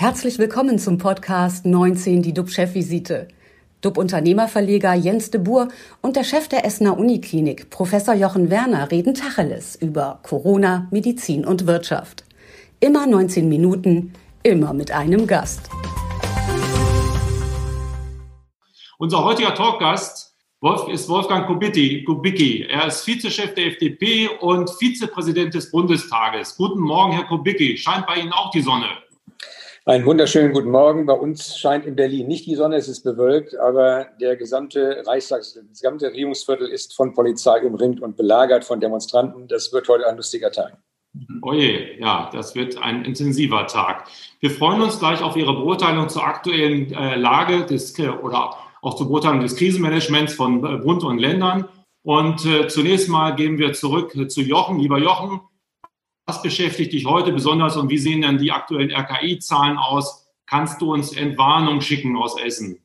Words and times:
Herzlich 0.00 0.38
willkommen 0.38 0.78
zum 0.78 0.96
Podcast 0.96 1.66
19, 1.66 2.22
die 2.22 2.32
DUB-Chefvisite. 2.32 3.26
DUB-Unternehmerverleger 3.80 4.94
Jens 4.94 5.32
de 5.32 5.40
Boer 5.40 5.66
und 6.02 6.14
der 6.14 6.22
Chef 6.22 6.46
der 6.46 6.64
Essener 6.64 6.96
Uniklinik, 6.96 7.68
Professor 7.70 8.14
Jochen 8.14 8.48
Werner, 8.48 8.92
reden 8.92 9.14
Tacheles 9.14 9.74
über 9.74 10.20
Corona, 10.22 10.86
Medizin 10.92 11.44
und 11.44 11.66
Wirtschaft. 11.66 12.22
Immer 12.78 13.08
19 13.08 13.48
Minuten, 13.48 14.12
immer 14.44 14.72
mit 14.72 14.92
einem 14.92 15.26
Gast. 15.26 15.68
Unser 18.98 19.24
heutiger 19.24 19.52
Talkgast 19.52 20.32
ist 20.92 21.08
Wolfgang. 21.08 21.48
Kubicki. 21.48 22.68
Er 22.70 22.86
ist 22.86 23.04
Vizechef 23.04 23.52
der 23.54 23.66
FDP 23.66 24.28
und 24.42 24.70
Vizepräsident 24.78 25.54
des 25.54 25.72
Bundestages. 25.72 26.56
Guten 26.56 26.78
Morgen, 26.78 27.14
Herr 27.14 27.24
Kubicki. 27.24 27.76
Scheint 27.76 28.06
bei 28.06 28.18
Ihnen 28.18 28.32
auch 28.32 28.52
die 28.52 28.60
Sonne? 28.60 28.86
Einen 29.88 30.04
wunderschönen 30.04 30.52
guten 30.52 30.70
Morgen. 30.70 31.06
Bei 31.06 31.14
uns 31.14 31.56
scheint 31.56 31.86
in 31.86 31.96
Berlin 31.96 32.26
nicht 32.26 32.44
die 32.44 32.56
Sonne, 32.56 32.76
es 32.76 32.88
ist 32.88 33.04
bewölkt, 33.04 33.58
aber 33.58 34.08
der 34.20 34.36
gesamte 34.36 35.02
Reichstag, 35.06 35.38
das 35.38 35.54
gesamte 35.54 36.08
Regierungsviertel 36.08 36.68
ist 36.68 36.94
von 36.94 37.14
Polizei 37.14 37.62
umringt 37.62 38.02
und 38.02 38.14
belagert 38.14 38.66
von 38.66 38.80
Demonstranten. 38.80 39.48
Das 39.48 39.72
wird 39.72 39.88
heute 39.88 40.06
ein 40.06 40.18
lustiger 40.18 40.52
Tag. 40.52 40.76
Oje, 41.40 41.98
ja, 41.98 42.28
das 42.34 42.54
wird 42.54 42.76
ein 42.82 43.06
intensiver 43.06 43.66
Tag. 43.66 44.04
Wir 44.40 44.50
freuen 44.50 44.82
uns 44.82 44.98
gleich 44.98 45.22
auf 45.22 45.38
Ihre 45.38 45.54
Beurteilung 45.54 46.10
zur 46.10 46.22
aktuellen 46.22 46.92
äh, 46.92 47.16
Lage 47.16 47.64
des 47.64 47.98
äh, 47.98 48.10
oder 48.10 48.56
auch 48.82 48.94
zur 48.94 49.08
Beurteilung 49.08 49.40
des 49.40 49.56
Krisenmanagements 49.56 50.34
von 50.34 50.66
äh, 50.66 50.76
Bund 50.82 51.02
und 51.02 51.16
Ländern. 51.16 51.66
Und 52.02 52.44
äh, 52.44 52.68
zunächst 52.68 53.08
mal 53.08 53.34
gehen 53.36 53.56
wir 53.56 53.72
zurück 53.72 54.14
äh, 54.14 54.28
zu 54.28 54.42
Jochen. 54.42 54.80
Lieber 54.80 54.98
Jochen, 54.98 55.40
was 56.28 56.42
beschäftigt 56.42 56.92
dich 56.92 57.06
heute 57.06 57.32
besonders 57.32 57.78
und 57.78 57.88
wie 57.88 57.96
sehen 57.96 58.20
denn 58.20 58.36
die 58.36 58.52
aktuellen 58.52 58.94
RKI-Zahlen 58.94 59.78
aus? 59.78 60.28
Kannst 60.46 60.82
du 60.82 60.92
uns 60.92 61.16
Entwarnung 61.16 61.80
schicken 61.80 62.18
aus 62.18 62.38
Essen? 62.38 62.80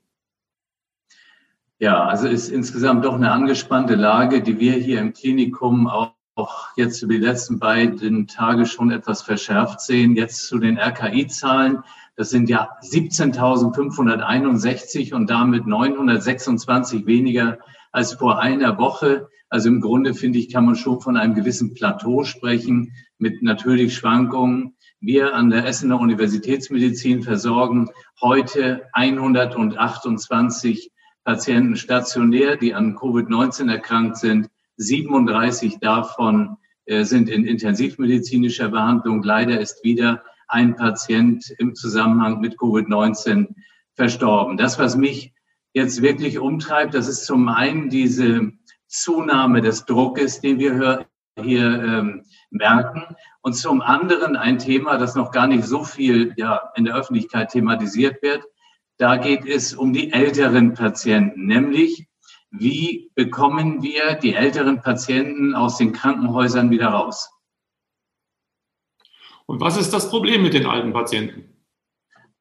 Ja, 1.78 2.06
also 2.06 2.30
ist 2.30 2.48
insgesamt 2.48 3.03
doch 3.03 3.16
eine 3.16 3.31
angespannte 3.31 3.95
Lage, 3.95 4.42
die 4.42 4.59
wir 4.59 4.76
hier 4.76 5.02
im 5.02 5.12
Klinikum 5.12 5.88
auch, 5.88 6.14
auch 6.36 6.70
jetzt 6.78 7.03
über 7.03 7.16
die 7.16 7.20
letzten 7.20 7.59
beiden 7.59 8.28
Tage 8.28 8.66
schon 8.66 8.92
etwas 8.92 9.22
verschärft 9.22 9.81
sehen. 9.81 10.16
Jetzt 10.16 10.48
zu 10.48 10.58
den 10.58 10.80
RKI-Zahlen. 10.80 11.84
Das 12.16 12.30
sind 12.30 12.48
ja 12.48 12.70
17.561 12.81 15.14
und 15.14 15.30
damit 15.30 15.68
926 15.68 17.06
weniger 17.06 17.58
als 17.94 18.14
vor 18.14 18.42
einer 18.42 18.78
Woche. 18.78 19.30
Also 19.50 19.70
im 19.70 19.80
Grunde 19.80 20.14
finde 20.14 20.40
ich, 20.40 20.52
kann 20.52 20.66
man 20.66 20.76
schon 20.76 21.00
von 21.00 21.16
einem 21.16 21.36
gewissen 21.36 21.74
Plateau 21.74 22.26
sprechen 22.26 22.92
mit 23.18 23.42
natürlich 23.42 23.96
Schwankungen. 23.96 24.76
Wir 25.00 25.34
an 25.36 25.50
der 25.50 25.66
Essener 25.66 26.00
Universitätsmedizin 26.00 27.24
versorgen 27.24 27.90
heute 28.22 28.84
128 28.94 30.92
Patienten 31.24 31.78
stationär, 31.78 32.58
die 32.58 32.74
an 32.74 32.98
Covid-19 32.98 33.72
erkrankt 33.72 34.18
sind. 34.18 34.50
37 34.78 35.78
davon 35.80 36.58
äh, 36.86 37.04
sind 37.04 37.30
in 37.30 37.46
intensivmedizinischer 37.46 38.70
Behandlung. 38.70 39.24
Leider 39.24 39.60
ist 39.60 39.84
wieder 39.84 40.24
ein 40.48 40.76
Patient 40.76 41.54
im 41.60 41.76
Zusammenhang 41.76 42.42
mit 42.42 42.58
Covid-19 42.58 43.50
verstorben. 43.94 44.58
Das, 44.58 44.80
was 44.80 44.96
mich 44.96 45.33
jetzt 45.74 46.02
wirklich 46.02 46.40
umtreibt, 46.40 46.94
das 46.94 47.08
ist 47.08 47.26
zum 47.26 47.48
einen 47.50 47.90
diese 47.90 48.52
Zunahme 48.88 49.62
des 49.62 49.86
Druckes, 49.86 50.40
den 50.40 50.60
wir 50.60 51.08
hier 51.42 51.66
ähm, 51.66 52.24
merken. 52.52 53.16
Und 53.42 53.54
zum 53.54 53.82
anderen 53.82 54.36
ein 54.36 54.60
Thema, 54.60 54.98
das 54.98 55.16
noch 55.16 55.32
gar 55.32 55.48
nicht 55.48 55.66
so 55.66 55.84
viel 55.84 56.34
ja, 56.38 56.72
in 56.76 56.86
der 56.86 56.96
Öffentlichkeit 56.96 57.50
thematisiert 57.50 58.22
wird. 58.22 58.44
Da 58.98 59.18
geht 59.18 59.46
es 59.46 59.74
um 59.74 59.92
die 59.92 60.14
älteren 60.14 60.76
Patienten, 60.76 61.47
nämlich 61.47 62.08
wie 62.52 63.12
bekommen 63.16 63.81
wir 63.81 64.14
die 64.14 64.36
älteren 64.36 64.81
Patienten 64.81 65.56
aus 65.56 65.78
den 65.78 65.92
Krankenhäusern 65.92 66.70
wieder 66.70 66.90
raus? 66.90 67.31
Und 69.47 69.59
was 69.59 69.76
ist 69.76 69.92
das 69.92 70.09
Problem 70.09 70.44
mit 70.44 70.53
den 70.53 70.68
alten 70.68 70.94
Patienten? 70.94 71.53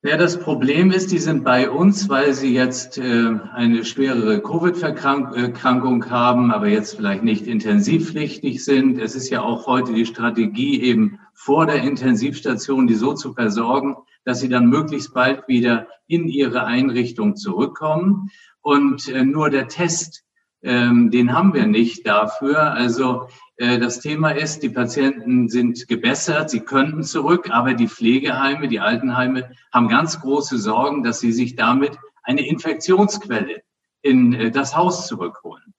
Ja, 0.05 0.17
das 0.17 0.41
Problem 0.41 0.91
ist, 0.91 1.13
die 1.13 1.19
sind 1.19 1.45
bei 1.45 1.71
uns, 1.71 2.09
weil 2.09 2.35
sie 2.35 2.53
jetzt 2.53 2.99
äh, 2.99 3.39
eine 3.53 3.85
schwerere 3.85 4.43
Covid-Erkrankung 4.43 6.11
haben, 6.11 6.51
aber 6.51 6.67
jetzt 6.67 6.97
vielleicht 6.97 7.23
nicht 7.23 7.47
intensivpflichtig 7.47 8.65
sind. 8.65 8.99
Es 8.99 9.15
ist 9.15 9.31
ja 9.31 9.43
auch 9.43 9.69
heute 9.69 9.93
die 9.93 10.05
Strategie, 10.05 10.83
eben 10.83 11.21
vor 11.35 11.67
der 11.67 11.85
Intensivstation 11.85 12.89
die 12.89 12.95
so 12.95 13.15
zu 13.15 13.33
versorgen, 13.33 13.95
dass 14.25 14.41
sie 14.41 14.49
dann 14.49 14.67
möglichst 14.67 15.15
bald 15.15 15.47
wieder 15.47 15.87
in 16.09 16.27
ihre 16.27 16.65
Einrichtung 16.65 17.37
zurückkommen. 17.37 18.29
Und 18.61 19.07
äh, 19.07 19.25
nur 19.25 19.51
der 19.51 19.69
Test, 19.69 20.25
ähm, 20.62 21.12
den 21.12 21.33
haben 21.33 21.55
wir 21.55 21.69
nicht 21.69 22.09
dafür. 22.09 22.73
Also 22.73 23.29
äh, 23.29 23.29
das 23.59 24.01
Thema 24.01 24.31
ist, 24.31 24.63
die 24.63 24.71
Patienten 24.71 25.49
sind 25.49 25.87
gebessert, 25.87 26.51
sie 26.51 26.61
könnten 26.61 27.03
zurück, 27.05 27.51
aber 27.51 27.75
die 27.75 27.87
Pflegeheime, 27.87 28.67
die 28.67 28.81
Altenheime 28.81 29.51
haben 29.73 29.89
ganz 29.89 30.21
große 30.21 30.59
Sorgen, 30.59 31.03
dass 31.03 31.21
sie 31.21 31.33
sich 31.33 31.55
damit 31.55 31.99
eine 32.23 32.47
Infektionsquelle 32.47 33.62
in 34.03 34.33
äh, 34.33 34.51
das 34.51 34.77
Haus 34.77 35.07
zurückholen. 35.07 35.75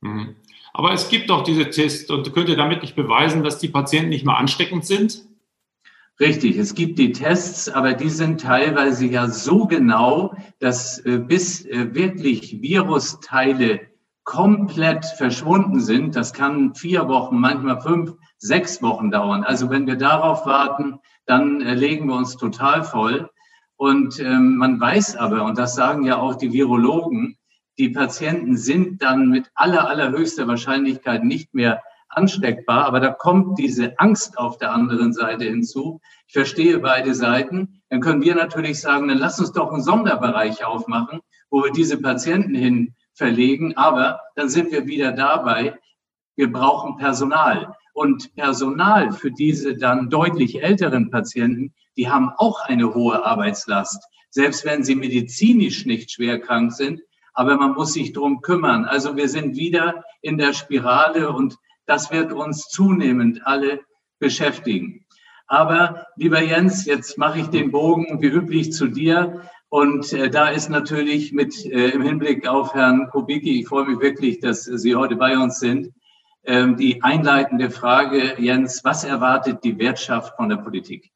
Mhm. 0.00 0.36
Aber 0.72 0.92
es 0.92 1.08
gibt 1.08 1.30
doch 1.30 1.42
diese 1.42 1.70
Tests 1.70 2.10
und 2.10 2.32
könnt 2.32 2.48
ihr 2.48 2.56
damit 2.56 2.82
nicht 2.82 2.94
beweisen, 2.94 3.42
dass 3.42 3.58
die 3.58 3.68
Patienten 3.68 4.10
nicht 4.10 4.24
mehr 4.24 4.36
ansteckend 4.36 4.84
sind? 4.84 5.24
Richtig, 6.20 6.56
es 6.56 6.74
gibt 6.74 6.98
die 6.98 7.12
Tests, 7.12 7.68
aber 7.68 7.94
die 7.94 8.10
sind 8.10 8.40
teilweise 8.40 9.06
ja 9.06 9.28
so 9.28 9.66
genau, 9.66 10.34
dass 10.58 10.98
äh, 11.04 11.18
bis 11.18 11.64
wirklich 11.64 12.60
Virusteile 12.60 13.80
komplett 14.28 15.06
verschwunden 15.06 15.80
sind. 15.80 16.14
Das 16.14 16.34
kann 16.34 16.74
vier 16.74 17.08
Wochen, 17.08 17.38
manchmal 17.38 17.80
fünf, 17.80 18.12
sechs 18.36 18.82
Wochen 18.82 19.10
dauern. 19.10 19.42
Also 19.42 19.70
wenn 19.70 19.86
wir 19.86 19.96
darauf 19.96 20.44
warten, 20.44 20.98
dann 21.24 21.62
äh, 21.62 21.72
legen 21.72 22.08
wir 22.08 22.16
uns 22.16 22.36
total 22.36 22.84
voll. 22.84 23.30
Und 23.78 24.20
ähm, 24.20 24.56
man 24.56 24.78
weiß 24.78 25.16
aber, 25.16 25.44
und 25.44 25.56
das 25.56 25.74
sagen 25.74 26.04
ja 26.04 26.18
auch 26.18 26.34
die 26.34 26.52
Virologen, 26.52 27.38
die 27.78 27.88
Patienten 27.88 28.58
sind 28.58 29.00
dann 29.00 29.30
mit 29.30 29.50
aller, 29.54 29.88
allerhöchster 29.88 30.46
Wahrscheinlichkeit 30.46 31.24
nicht 31.24 31.54
mehr 31.54 31.82
ansteckbar. 32.10 32.84
Aber 32.84 33.00
da 33.00 33.12
kommt 33.12 33.58
diese 33.58 33.98
Angst 33.98 34.36
auf 34.36 34.58
der 34.58 34.74
anderen 34.74 35.14
Seite 35.14 35.46
hinzu. 35.46 36.02
Ich 36.26 36.34
verstehe 36.34 36.80
beide 36.80 37.14
Seiten. 37.14 37.80
Dann 37.88 38.02
können 38.02 38.20
wir 38.20 38.34
natürlich 38.34 38.78
sagen, 38.82 39.08
dann 39.08 39.16
lass 39.16 39.40
uns 39.40 39.52
doch 39.52 39.72
einen 39.72 39.82
Sonderbereich 39.82 40.66
aufmachen, 40.66 41.20
wo 41.48 41.64
wir 41.64 41.72
diese 41.72 41.98
Patienten 41.98 42.54
hin 42.54 42.94
verlegen. 43.18 43.76
Aber 43.76 44.20
dann 44.36 44.48
sind 44.48 44.72
wir 44.72 44.86
wieder 44.86 45.12
dabei, 45.12 45.78
wir 46.36 46.50
brauchen 46.50 46.96
Personal. 46.96 47.74
Und 47.92 48.34
Personal 48.36 49.12
für 49.12 49.32
diese 49.32 49.76
dann 49.76 50.08
deutlich 50.08 50.62
älteren 50.62 51.10
Patienten, 51.10 51.74
die 51.96 52.08
haben 52.08 52.30
auch 52.36 52.60
eine 52.64 52.94
hohe 52.94 53.26
Arbeitslast, 53.26 54.02
selbst 54.30 54.64
wenn 54.64 54.84
sie 54.84 54.94
medizinisch 54.94 55.84
nicht 55.84 56.12
schwer 56.12 56.38
krank 56.40 56.72
sind. 56.72 57.00
Aber 57.34 57.56
man 57.56 57.72
muss 57.72 57.92
sich 57.92 58.12
drum 58.12 58.40
kümmern. 58.40 58.84
Also 58.84 59.16
wir 59.16 59.28
sind 59.28 59.56
wieder 59.56 60.04
in 60.22 60.38
der 60.38 60.52
Spirale 60.52 61.30
und 61.30 61.56
das 61.86 62.12
wird 62.12 62.32
uns 62.32 62.68
zunehmend 62.68 63.46
alle 63.46 63.80
beschäftigen. 64.20 65.04
Aber 65.48 66.06
lieber 66.16 66.42
Jens, 66.42 66.84
jetzt 66.84 67.16
mache 67.16 67.40
ich 67.40 67.46
den 67.48 67.72
Bogen 67.72 68.20
wie 68.20 68.26
üblich 68.26 68.72
zu 68.72 68.86
dir. 68.86 69.42
Und 69.70 70.12
äh, 70.12 70.30
da 70.30 70.48
ist 70.48 70.70
natürlich 70.70 71.32
mit 71.32 71.64
äh, 71.66 71.90
im 71.90 72.02
Hinblick 72.02 72.46
auf 72.48 72.74
Herrn 72.74 73.08
Kubicki, 73.10 73.60
ich 73.60 73.68
freue 73.68 73.86
mich 73.86 74.00
wirklich, 74.00 74.40
dass 74.40 74.64
Sie 74.64 74.94
heute 74.94 75.16
bei 75.16 75.36
uns 75.36 75.60
sind, 75.60 75.92
ähm, 76.44 76.76
die 76.76 77.02
einleitende 77.02 77.70
Frage, 77.70 78.36
Jens, 78.38 78.82
was 78.82 79.04
erwartet 79.04 79.62
die 79.64 79.78
Wirtschaft 79.78 80.36
von 80.36 80.48
der 80.48 80.56
Politik? 80.56 81.10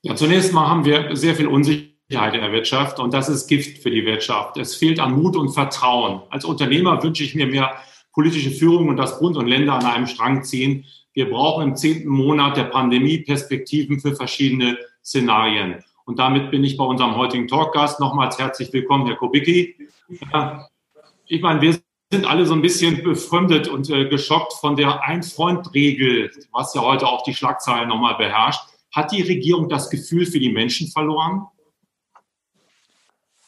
Ja, 0.00 0.16
zunächst 0.16 0.54
mal 0.54 0.66
haben 0.66 0.86
wir 0.86 1.14
sehr 1.14 1.34
viel 1.34 1.46
Unsicherheit 1.46 2.34
in 2.34 2.40
der 2.40 2.52
Wirtschaft 2.52 2.98
und 2.98 3.12
das 3.12 3.28
ist 3.28 3.46
Gift 3.46 3.82
für 3.82 3.90
die 3.90 4.06
Wirtschaft. 4.06 4.56
Es 4.56 4.74
fehlt 4.74 4.98
an 4.98 5.12
Mut 5.12 5.36
und 5.36 5.50
Vertrauen. 5.50 6.22
Als 6.30 6.46
Unternehmer 6.46 7.02
wünsche 7.02 7.22
ich 7.22 7.34
mir 7.34 7.46
mehr 7.46 7.76
politische 8.12 8.50
Führung 8.50 8.88
und 8.88 8.96
dass 8.96 9.20
Bund 9.20 9.36
und 9.36 9.46
Länder 9.46 9.74
an 9.74 9.84
einem 9.84 10.06
Strang 10.06 10.42
ziehen. 10.42 10.86
Wir 11.12 11.28
brauchen 11.28 11.68
im 11.68 11.76
zehnten 11.76 12.08
Monat 12.08 12.56
der 12.56 12.64
Pandemie 12.64 13.18
Perspektiven 13.18 14.00
für 14.00 14.16
verschiedene 14.16 14.78
Szenarien. 15.04 15.84
Und 16.10 16.18
damit 16.18 16.50
bin 16.50 16.64
ich 16.64 16.76
bei 16.76 16.82
unserem 16.82 17.14
heutigen 17.14 17.46
Talkgast. 17.46 18.00
Nochmals 18.00 18.36
herzlich 18.36 18.72
willkommen, 18.72 19.06
Herr 19.06 19.14
Kubicki. 19.14 19.76
Ich 21.26 21.40
meine, 21.40 21.60
wir 21.60 21.78
sind 22.10 22.28
alle 22.28 22.46
so 22.46 22.54
ein 22.54 22.62
bisschen 22.62 23.04
befremdet 23.04 23.68
und 23.68 23.88
äh, 23.90 24.08
geschockt 24.08 24.54
von 24.54 24.74
der 24.74 25.04
Ein-Freund-Regel, 25.04 26.32
was 26.50 26.74
ja 26.74 26.80
heute 26.80 27.06
auch 27.06 27.22
die 27.22 27.32
Schlagzeilen 27.32 27.88
nochmal 27.88 28.16
beherrscht. 28.16 28.60
Hat 28.92 29.12
die 29.12 29.22
Regierung 29.22 29.68
das 29.68 29.88
Gefühl 29.88 30.26
für 30.26 30.40
die 30.40 30.50
Menschen 30.50 30.88
verloren? 30.88 31.46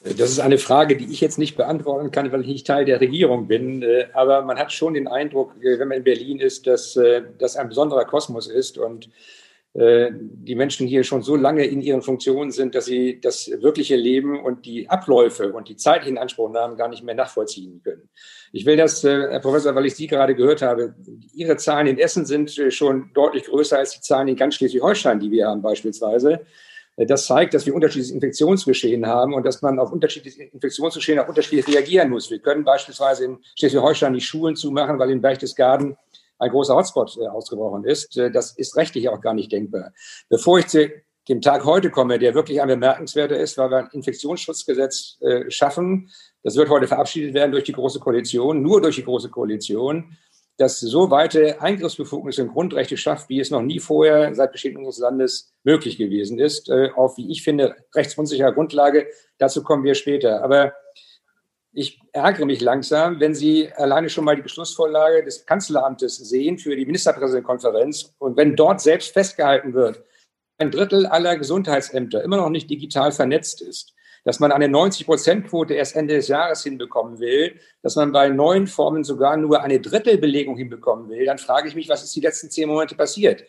Das 0.05 0.31
ist 0.31 0.38
eine 0.38 0.58
Frage, 0.58 0.97
die 0.97 1.06
ich 1.06 1.20
jetzt 1.20 1.41
nicht 1.41 1.56
beantworten 1.56 2.12
kann, 2.12 2.31
weil 2.31 2.43
ich 2.43 2.47
nicht 2.47 2.67
Teil 2.69 2.85
der 2.85 3.00
Regierung 3.00 3.49
bin. 3.49 3.82
Äh, 3.82 4.06
aber 4.15 4.43
man 4.43 4.56
hat 4.56 4.73
schon 4.73 4.94
den 4.94 5.08
Eindruck, 5.08 5.56
äh, 5.61 5.81
wenn 5.81 5.88
man 5.88 5.99
in 5.99 6.05
Berlin 6.05 6.38
ist, 6.38 6.69
dass 6.69 6.97
das 7.38 7.56
ein 7.56 7.70
besonderer 7.70 8.05
Kosmos 8.05 8.47
ist 8.47 8.79
und 8.79 9.11
die 9.74 10.54
Menschen 10.54 10.86
hier 10.86 11.02
schon 11.02 11.22
so 11.22 11.34
lange 11.34 11.64
in 11.64 11.80
ihren 11.80 12.02
Funktionen 12.02 12.50
sind, 12.50 12.74
dass 12.74 12.84
sie 12.84 13.20
das 13.22 13.50
wirkliche 13.60 13.96
Leben 13.96 14.38
und 14.38 14.66
die 14.66 14.90
Abläufe 14.90 15.54
und 15.54 15.69
die 15.69 15.76
Zeit 15.76 16.06
in 16.06 16.19
Anspruch 16.19 16.50
nahmen, 16.50 16.76
gar 16.76 16.88
nicht 16.88 17.02
mehr 17.02 17.14
nachvollziehen 17.14 17.80
können. 17.82 18.10
Ich 18.52 18.66
will 18.66 18.76
das, 18.76 19.02
äh, 19.02 19.30
Herr 19.30 19.40
Professor, 19.40 19.74
weil 19.74 19.86
ich 19.86 19.94
Sie 19.94 20.06
gerade 20.06 20.34
gehört 20.34 20.60
habe, 20.60 20.94
Ihre 21.32 21.56
Zahlen 21.56 21.86
in 21.86 21.98
Essen 21.98 22.26
sind 22.26 22.56
äh, 22.58 22.70
schon 22.70 23.12
deutlich 23.14 23.44
größer 23.44 23.78
als 23.78 23.92
die 23.92 24.02
Zahlen 24.02 24.28
in 24.28 24.36
ganz 24.36 24.56
Schleswig-Holstein, 24.56 25.20
die 25.20 25.30
wir 25.30 25.46
haben 25.46 25.62
beispielsweise. 25.62 26.40
Das 26.98 27.24
zeigt, 27.24 27.54
dass 27.54 27.64
wir 27.64 27.74
unterschiedliches 27.74 28.12
Infektionsgeschehen 28.12 29.06
haben 29.06 29.32
und 29.32 29.46
dass 29.46 29.62
man 29.62 29.78
auf 29.78 29.90
unterschiedliche 29.90 30.42
Infektionsgeschehen 30.42 31.19
auch 31.19 31.28
unterschiedlich 31.28 31.66
reagieren 31.74 32.10
muss. 32.10 32.30
Wir 32.30 32.40
können 32.40 32.64
beispielsweise 32.64 33.24
in 33.24 33.38
Schleswig-Holstein 33.58 34.12
die 34.12 34.20
Schulen 34.20 34.54
zumachen, 34.54 34.98
weil 34.98 35.10
in 35.10 35.22
Berchtesgaden 35.22 35.96
ein 36.43 36.50
großer 36.50 36.75
Hotspot 36.75 37.17
äh, 37.19 37.29
ausgebrochen 37.29 37.85
ist. 37.85 38.17
Äh, 38.17 38.31
das 38.31 38.56
ist 38.56 38.77
rechtlich 38.77 39.09
auch 39.09 39.21
gar 39.21 39.33
nicht 39.33 39.53
denkbar. 39.53 39.93
Bevor 40.29 40.59
ich 40.59 40.67
zu 40.67 40.91
dem 41.29 41.41
Tag 41.41 41.65
heute 41.65 41.91
komme, 41.91 42.19
der 42.19 42.35
wirklich 42.35 42.61
ein 42.61 42.67
bemerkenswerter 42.67 43.39
ist, 43.39 43.56
weil 43.56 43.71
wir 43.71 43.79
ein 43.79 43.89
Infektionsschutzgesetz 43.93 45.19
äh, 45.21 45.49
schaffen. 45.50 46.11
Das 46.43 46.56
wird 46.56 46.69
heute 46.69 46.89
verabschiedet 46.89 47.33
werden 47.33 47.53
durch 47.53 47.62
die 47.62 47.73
Große 47.73 48.00
Koalition, 48.00 48.61
nur 48.61 48.83
durch 48.83 48.97
die 48.97 49.05
Große 49.05 49.31
Koalition, 49.31 50.17
das 50.59 50.81
so 50.81 51.12
weite 51.12 51.62
Eingriffsbefugnisse 51.62 52.43
in 52.43 52.49
Grundrechte 52.49 52.97
schafft, 52.97 53.29
wie 53.29 53.39
es 53.39 53.50
noch 53.50 53.62
nie 53.62 53.79
vorher 53.79 54.35
seit 54.35 54.50
Bestehen 54.50 54.77
unseres 54.77 54.99
Landes 54.99 55.55
möglich 55.62 55.97
gewesen 55.97 56.39
ist, 56.39 56.71
auf, 56.71 57.17
wie 57.17 57.31
ich 57.31 57.43
finde, 57.43 57.77
rechtsunsicherer 57.94 58.53
Grundlage. 58.53 59.06
Dazu 59.39 59.62
kommen 59.62 59.83
wir 59.83 59.94
später. 59.94 60.44
Aber 60.44 60.75
ich 61.74 62.00
ärgere 62.12 62.44
mich 62.44 62.60
langsam, 62.60 63.19
wenn 63.19 63.34
Sie 63.34 63.72
alleine 63.72 64.10
schon 64.10 64.24
mal 64.24 64.36
die 64.36 64.42
Beschlussvorlage 64.42 65.24
des 65.24 65.46
Kanzleramtes 65.46 66.16
sehen 66.16 66.58
für 66.58 66.76
die 66.76 66.84
Ministerpräsidentenkonferenz 66.84 68.14
und 68.19 68.36
wenn 68.36 68.56
dort 68.56 68.80
selbst 68.80 69.12
festgehalten 69.12 69.72
wird, 69.72 70.02
ein 70.58 70.70
Drittel 70.70 71.06
aller 71.06 71.36
Gesundheitsämter 71.36 72.22
immer 72.22 72.36
noch 72.36 72.50
nicht 72.50 72.69
digital 72.69 73.10
vernetzt 73.10 73.62
ist, 73.62 73.94
dass 74.24 74.38
man 74.38 74.52
eine 74.52 74.66
90-Prozent-Quote 74.66 75.74
erst 75.74 75.96
Ende 75.96 76.14
des 76.14 76.28
Jahres 76.28 76.62
hinbekommen 76.62 77.19
will, 77.19 77.58
dass 77.82 77.96
man 77.96 78.12
bei 78.12 78.28
neuen 78.28 78.66
Formen 78.66 79.02
sogar 79.02 79.36
nur 79.36 79.62
eine 79.62 79.80
Drittelbelegung 79.80 80.56
hinbekommen 80.56 81.08
will, 81.08 81.24
dann 81.24 81.38
frage 81.38 81.69
ich 81.69 81.74
mich, 81.74 81.88
was 81.88 82.04
ist 82.04 82.14
die 82.14 82.20
letzten 82.20 82.50
zehn 82.50 82.69
Monate 82.69 82.94
passiert? 82.94 83.44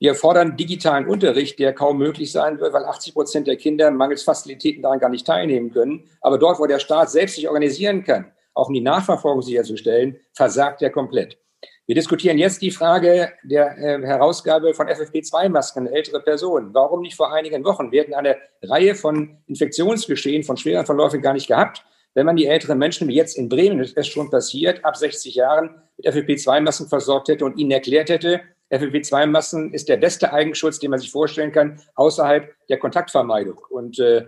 Wir 0.00 0.14
fordern 0.14 0.56
digitalen 0.56 1.08
Unterricht, 1.08 1.58
der 1.58 1.72
kaum 1.72 1.98
möglich 1.98 2.30
sein 2.30 2.60
wird, 2.60 2.72
weil 2.72 2.84
80 2.84 3.14
Prozent 3.14 3.46
der 3.48 3.56
Kinder 3.56 3.90
mangels 3.90 4.22
Facilitäten 4.22 4.82
daran 4.82 5.00
gar 5.00 5.10
nicht 5.10 5.26
teilnehmen 5.26 5.72
können. 5.72 6.04
Aber 6.20 6.38
dort, 6.38 6.60
wo 6.60 6.66
der 6.66 6.78
Staat 6.78 7.10
selbst 7.10 7.34
sich 7.34 7.48
organisieren 7.48 8.04
kann, 8.04 8.30
auch 8.54 8.68
um 8.68 8.74
die 8.74 8.80
Nachverfolgung 8.80 9.42
sicherzustellen, 9.42 10.18
versagt 10.32 10.82
er 10.82 10.90
komplett. 10.90 11.38
Wir 11.86 11.94
diskutieren 11.94 12.38
jetzt 12.38 12.62
die 12.62 12.70
Frage 12.70 13.32
der 13.42 13.76
äh, 13.78 14.00
Herausgabe 14.06 14.74
von 14.74 14.88
FFP2-Masken 14.88 15.88
an 15.88 15.92
ältere 15.92 16.20
Personen. 16.20 16.74
Warum 16.74 17.00
nicht 17.00 17.16
vor 17.16 17.32
einigen 17.32 17.64
Wochen? 17.64 17.90
Wir 17.90 18.02
hätten 18.02 18.14
eine 18.14 18.36
Reihe 18.62 18.94
von 18.94 19.38
Infektionsgeschehen, 19.46 20.44
von 20.44 20.56
schweren 20.56 20.86
Verläufen 20.86 21.22
gar 21.22 21.32
nicht 21.32 21.48
gehabt, 21.48 21.84
wenn 22.14 22.26
man 22.26 22.36
die 22.36 22.46
älteren 22.46 22.78
Menschen, 22.78 23.08
wie 23.08 23.14
jetzt 23.14 23.38
in 23.38 23.48
Bremen 23.48 23.80
ist 23.80 23.96
es 23.96 24.06
schon 24.06 24.30
passiert, 24.30 24.84
ab 24.84 24.96
60 24.96 25.34
Jahren 25.34 25.82
mit 25.96 26.06
FFP2-Masken 26.06 26.88
versorgt 26.88 27.28
hätte 27.28 27.44
und 27.44 27.56
ihnen 27.56 27.70
erklärt 27.70 28.10
hätte, 28.10 28.42
FFP2-Massen 28.70 29.72
ist 29.72 29.88
der 29.88 29.96
beste 29.96 30.32
Eigenschutz, 30.32 30.78
den 30.78 30.90
man 30.90 31.00
sich 31.00 31.10
vorstellen 31.10 31.52
kann, 31.52 31.80
außerhalb 31.94 32.54
der 32.68 32.78
Kontaktvermeidung. 32.78 33.58
Und 33.70 33.98
äh, 33.98 34.26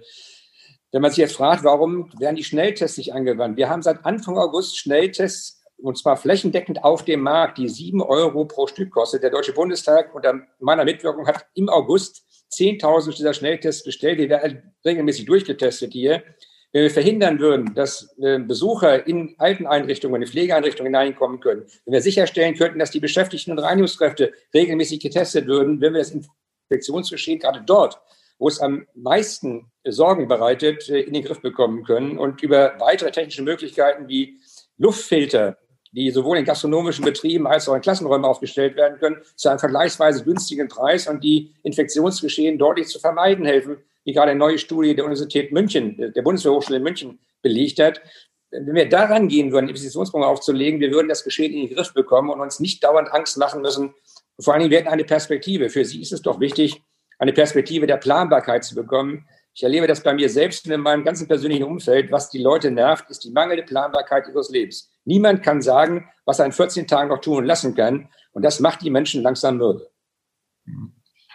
wenn 0.92 1.02
man 1.02 1.10
sich 1.10 1.18
jetzt 1.18 1.36
fragt, 1.36 1.62
warum 1.62 2.10
werden 2.18 2.36
die 2.36 2.44
Schnelltests 2.44 2.98
nicht 2.98 3.12
angewandt? 3.12 3.56
Wir 3.56 3.68
haben 3.68 3.82
seit 3.82 4.04
Anfang 4.04 4.38
August 4.38 4.78
Schnelltests, 4.78 5.62
und 5.76 5.96
zwar 5.96 6.16
flächendeckend 6.16 6.84
auf 6.84 7.04
dem 7.04 7.20
Markt, 7.20 7.58
die 7.58 7.68
sieben 7.68 8.02
Euro 8.02 8.44
pro 8.44 8.66
Stück 8.66 8.90
kostet. 8.90 9.22
Der 9.22 9.30
Deutsche 9.30 9.52
Bundestag 9.52 10.14
unter 10.14 10.40
meiner 10.58 10.84
Mitwirkung 10.84 11.26
hat 11.26 11.46
im 11.54 11.68
August 11.68 12.24
10.000 12.52 13.16
dieser 13.16 13.32
Schnelltests 13.32 13.84
bestellt. 13.84 14.18
Die 14.18 14.28
werden 14.28 14.74
regelmäßig 14.84 15.26
durchgetestet 15.26 15.92
hier. 15.92 16.22
Wenn 16.72 16.82
wir 16.82 16.90
verhindern 16.90 17.40
würden, 17.40 17.74
dass 17.74 18.14
äh, 18.18 18.38
Besucher 18.38 19.06
in 19.06 19.34
Alteneinrichtungen, 19.38 20.22
in 20.22 20.28
Pflegeeinrichtungen 20.28 20.92
hineinkommen 20.92 21.40
können, 21.40 21.64
wenn 21.84 21.92
wir 21.92 22.02
sicherstellen 22.02 22.54
könnten, 22.54 22.78
dass 22.78 22.92
die 22.92 23.00
Beschäftigten 23.00 23.50
und 23.50 23.58
Reinigungskräfte 23.58 24.32
regelmäßig 24.54 25.00
getestet 25.00 25.46
würden, 25.46 25.80
wenn 25.80 25.94
wir 25.94 26.00
das 26.00 26.14
Infektionsgeschehen 26.70 27.40
gerade 27.40 27.62
dort, 27.66 28.00
wo 28.38 28.46
es 28.46 28.60
am 28.60 28.86
meisten 28.94 29.70
Sorgen 29.84 30.28
bereitet, 30.28 30.88
äh, 30.88 31.00
in 31.00 31.12
den 31.12 31.24
Griff 31.24 31.40
bekommen 31.40 31.82
können 31.82 32.18
und 32.18 32.42
über 32.42 32.78
weitere 32.78 33.10
technische 33.10 33.42
Möglichkeiten 33.42 34.08
wie 34.08 34.38
Luftfilter, 34.78 35.58
die 35.92 36.10
sowohl 36.10 36.38
in 36.38 36.44
gastronomischen 36.44 37.04
Betrieben 37.04 37.46
als 37.46 37.68
auch 37.68 37.74
in 37.74 37.80
Klassenräumen 37.80 38.24
aufgestellt 38.24 38.76
werden 38.76 38.98
können, 38.98 39.16
zu 39.36 39.48
einem 39.48 39.58
vergleichsweise 39.58 40.24
günstigen 40.24 40.68
Preis 40.68 41.08
und 41.08 41.24
die 41.24 41.52
Infektionsgeschehen 41.62 42.58
deutlich 42.58 42.88
zu 42.88 43.00
vermeiden 43.00 43.44
helfen, 43.44 43.78
wie 44.04 44.12
gerade 44.12 44.30
eine 44.30 44.38
neue 44.38 44.58
Studie 44.58 44.94
der 44.94 45.04
Universität 45.04 45.52
München, 45.52 46.12
der 46.14 46.22
Bundeswehrhochschule 46.22 46.78
in 46.78 46.82
München 46.82 47.18
belegt 47.42 47.80
hat. 47.80 48.00
Wenn 48.50 48.74
wir 48.74 48.88
daran 48.88 49.28
gehen 49.28 49.52
würden, 49.52 49.68
Investitionsprogramm 49.68 50.30
aufzulegen, 50.30 50.80
wir 50.80 50.90
würden 50.90 51.08
das 51.08 51.24
Geschehen 51.24 51.52
in 51.52 51.68
den 51.68 51.74
Griff 51.76 51.92
bekommen 51.92 52.30
und 52.30 52.40
uns 52.40 52.60
nicht 52.60 52.82
dauernd 52.82 53.12
Angst 53.12 53.38
machen 53.38 53.62
müssen. 53.62 53.94
Vor 54.40 54.54
allen 54.54 54.60
Dingen, 54.60 54.70
wir 54.70 54.78
hätten 54.78 54.88
eine 54.88 55.04
Perspektive. 55.04 55.70
Für 55.70 55.84
Sie 55.84 56.00
ist 56.00 56.12
es 56.12 56.22
doch 56.22 56.40
wichtig, 56.40 56.82
eine 57.18 57.32
Perspektive 57.32 57.86
der 57.86 57.98
Planbarkeit 57.98 58.64
zu 58.64 58.74
bekommen. 58.74 59.26
Ich 59.54 59.62
erlebe 59.62 59.86
das 59.86 60.02
bei 60.02 60.14
mir 60.14 60.28
selbst 60.28 60.66
und 60.66 60.72
in 60.72 60.80
meinem 60.80 61.04
ganzen 61.04 61.28
persönlichen 61.28 61.64
Umfeld. 61.64 62.10
Was 62.10 62.30
die 62.30 62.42
Leute 62.42 62.70
nervt, 62.70 63.10
ist 63.10 63.24
die 63.24 63.30
mangelnde 63.30 63.64
Planbarkeit 63.64 64.26
ihres 64.28 64.48
Lebens. 64.50 64.89
Niemand 65.04 65.42
kann 65.42 65.62
sagen, 65.62 66.08
was 66.24 66.38
er 66.38 66.46
in 66.46 66.52
14 66.52 66.86
Tagen 66.86 67.08
noch 67.08 67.20
tun 67.20 67.38
und 67.38 67.44
lassen 67.44 67.74
kann. 67.74 68.08
Und 68.32 68.44
das 68.44 68.60
macht 68.60 68.82
die 68.82 68.90
Menschen 68.90 69.22
langsam 69.22 69.56
mürbe. 69.56 69.90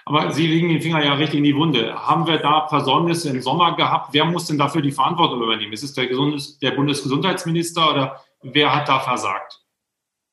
Aber 0.05 0.31
Sie 0.31 0.45
legen 0.45 0.69
den 0.69 0.81
Finger 0.81 1.03
ja 1.03 1.15
richtig 1.15 1.39
in 1.39 1.43
die 1.43 1.55
Wunde. 1.55 1.93
Haben 1.95 2.27
wir 2.27 2.37
da 2.37 2.67
Versäumnisse 2.67 3.29
im 3.29 3.41
Sommer 3.41 3.75
gehabt? 3.75 4.09
Wer 4.13 4.25
muss 4.25 4.45
denn 4.45 4.57
dafür 4.57 4.83
die 4.83 4.91
Verantwortung 4.91 5.41
übernehmen? 5.41 5.73
Ist 5.73 5.83
es 5.83 5.93
der, 5.93 6.05
Gesundes 6.05 6.59
der 6.59 6.71
Bundesgesundheitsminister 6.71 7.89
oder 7.89 8.23
wer 8.43 8.73
hat 8.73 8.87
da 8.87 8.99
versagt? 8.99 9.61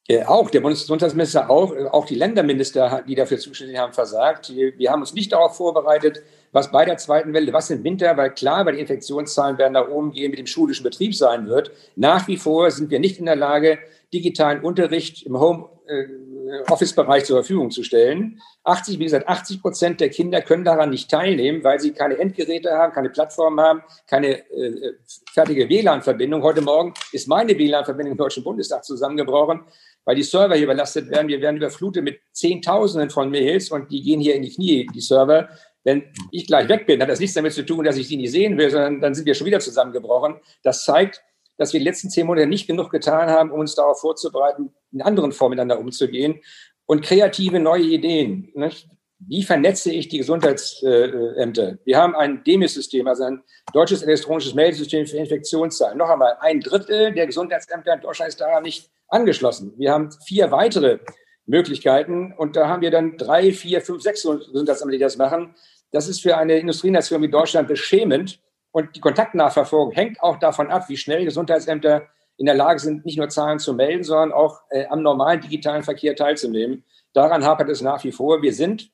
Ja, 0.08 0.28
auch 0.28 0.50
der 0.50 0.60
Bundesgesundheitsminister, 0.60 1.48
auch, 1.48 1.72
auch 1.90 2.04
die 2.04 2.16
Länderminister, 2.16 3.02
die 3.06 3.14
dafür 3.14 3.38
zuständig 3.38 3.78
haben, 3.78 3.94
versagt. 3.94 4.52
Wir 4.54 4.90
haben 4.90 5.00
uns 5.00 5.14
nicht 5.14 5.32
darauf 5.32 5.56
vorbereitet, 5.56 6.22
was 6.52 6.70
bei 6.70 6.84
der 6.84 6.98
zweiten 6.98 7.32
Welle, 7.32 7.52
was 7.52 7.70
im 7.70 7.82
Winter, 7.82 8.16
weil 8.16 8.30
klar, 8.30 8.64
weil 8.66 8.74
die 8.74 8.80
Infektionszahlen 8.80 9.58
werden 9.58 9.72
nach 9.72 9.88
oben 9.88 10.12
gehen, 10.12 10.30
mit 10.30 10.38
dem 10.38 10.46
schulischen 10.46 10.84
Betrieb 10.84 11.14
sein 11.14 11.48
wird. 11.48 11.72
Nach 11.96 12.28
wie 12.28 12.36
vor 12.36 12.70
sind 12.70 12.90
wir 12.90 13.00
nicht 13.00 13.18
in 13.18 13.26
der 13.26 13.36
Lage, 13.36 13.78
digitalen 14.12 14.62
Unterricht 14.62 15.22
im 15.22 15.40
Home-Office-Bereich 15.40 17.24
zur 17.24 17.38
Verfügung 17.38 17.70
zu 17.70 17.82
stellen. 17.82 18.42
80, 18.64 18.98
wie 18.98 19.04
gesagt, 19.04 19.26
80 19.26 19.62
Prozent 19.62 20.00
der 20.00 20.10
Kinder 20.10 20.42
können 20.42 20.64
daran 20.64 20.90
nicht 20.90 21.10
teilnehmen, 21.10 21.64
weil 21.64 21.80
sie 21.80 21.92
keine 21.92 22.18
Endgeräte 22.18 22.70
haben, 22.72 22.92
keine 22.92 23.08
Plattform 23.08 23.58
haben, 23.58 23.82
keine 24.06 24.46
äh, 24.50 24.92
fertige 25.32 25.70
WLAN-Verbindung. 25.70 26.42
Heute 26.42 26.60
Morgen 26.60 26.92
ist 27.12 27.26
meine 27.26 27.56
WLAN-Verbindung 27.56 28.12
im 28.12 28.18
Deutschen 28.18 28.44
Bundestag 28.44 28.84
zusammengebrochen, 28.84 29.62
weil 30.04 30.16
die 30.16 30.22
Server 30.22 30.54
hier 30.54 30.64
überlastet 30.64 31.08
werden. 31.08 31.28
Wir 31.28 31.40
werden 31.40 31.56
überflutet 31.56 32.04
mit 32.04 32.20
Zehntausenden 32.32 33.08
von 33.08 33.30
Mails 33.30 33.70
und 33.70 33.90
die 33.90 34.02
gehen 34.02 34.20
hier 34.20 34.34
in 34.34 34.42
die 34.42 34.54
Knie, 34.54 34.86
die 34.94 35.00
Server. 35.00 35.48
Wenn 35.84 36.04
ich 36.30 36.46
gleich 36.46 36.68
weg 36.68 36.86
bin, 36.86 37.00
hat 37.02 37.08
das 37.08 37.20
nichts 37.20 37.34
damit 37.34 37.52
zu 37.52 37.64
tun, 37.64 37.84
dass 37.84 37.96
ich 37.96 38.08
sie 38.08 38.16
nicht 38.16 38.30
sehen 38.30 38.56
will, 38.56 38.70
sondern 38.70 39.00
dann 39.00 39.14
sind 39.14 39.26
wir 39.26 39.34
schon 39.34 39.46
wieder 39.46 39.60
zusammengebrochen. 39.60 40.36
Das 40.62 40.84
zeigt, 40.84 41.22
dass 41.58 41.72
wir 41.72 41.80
die 41.80 41.86
letzten 41.86 42.10
zehn 42.10 42.26
Monate 42.26 42.46
nicht 42.46 42.66
genug 42.66 42.90
getan 42.90 43.28
haben, 43.28 43.50
um 43.50 43.60
uns 43.60 43.74
darauf 43.74 44.00
vorzubereiten, 44.00 44.72
in 44.92 45.02
anderen 45.02 45.32
Formen 45.32 45.52
miteinander 45.52 45.78
umzugehen. 45.78 46.40
Und 46.86 47.02
kreative 47.02 47.58
neue 47.58 47.82
Ideen. 47.84 48.50
Nicht? 48.54 48.88
Wie 49.18 49.42
vernetze 49.44 49.92
ich 49.92 50.08
die 50.08 50.18
Gesundheitsämter? 50.18 51.78
Wir 51.84 51.96
haben 51.96 52.16
ein 52.16 52.42
DEMIS-System, 52.42 53.06
also 53.06 53.24
ein 53.24 53.42
deutsches 53.72 54.02
elektronisches 54.02 54.54
Meldesystem 54.54 55.06
für 55.06 55.16
Infektionszahlen. 55.16 55.96
Noch 55.96 56.08
einmal, 56.08 56.36
ein 56.40 56.60
Drittel 56.60 57.12
der 57.12 57.26
Gesundheitsämter 57.26 57.94
in 57.94 58.00
Deutschland 58.00 58.30
ist 58.30 58.40
daran 58.40 58.64
nicht 58.64 58.90
angeschlossen. 59.08 59.74
Wir 59.76 59.92
haben 59.92 60.10
vier 60.26 60.50
weitere 60.50 60.98
Möglichkeiten 61.46 62.32
und 62.36 62.56
da 62.56 62.68
haben 62.68 62.82
wir 62.82 62.90
dann 62.90 63.16
drei, 63.16 63.52
vier, 63.52 63.80
fünf, 63.80 64.02
sechs 64.02 64.22
Gesundheitsämter, 64.22 64.92
die 64.92 64.98
das 64.98 65.16
machen. 65.16 65.54
Das 65.90 66.08
ist 66.08 66.22
für 66.22 66.36
eine 66.36 66.58
Industrienation 66.58 67.22
wie 67.22 67.30
Deutschland 67.30 67.68
beschämend. 67.68 68.40
Und 68.70 68.96
die 68.96 69.00
Kontaktnachverfolgung 69.00 69.92
hängt 69.92 70.22
auch 70.22 70.38
davon 70.38 70.70
ab, 70.70 70.88
wie 70.88 70.96
schnell 70.96 71.24
Gesundheitsämter 71.24 72.08
in 72.38 72.46
der 72.46 72.54
Lage 72.54 72.78
sind, 72.78 73.04
nicht 73.04 73.18
nur 73.18 73.28
Zahlen 73.28 73.58
zu 73.58 73.74
melden, 73.74 74.02
sondern 74.02 74.32
auch 74.32 74.62
äh, 74.70 74.86
am 74.86 75.02
normalen 75.02 75.40
digitalen 75.40 75.82
Verkehr 75.82 76.16
teilzunehmen. 76.16 76.84
Daran 77.12 77.44
hapert 77.44 77.68
es 77.68 77.82
nach 77.82 78.02
wie 78.04 78.12
vor. 78.12 78.40
Wir 78.40 78.54
sind 78.54 78.90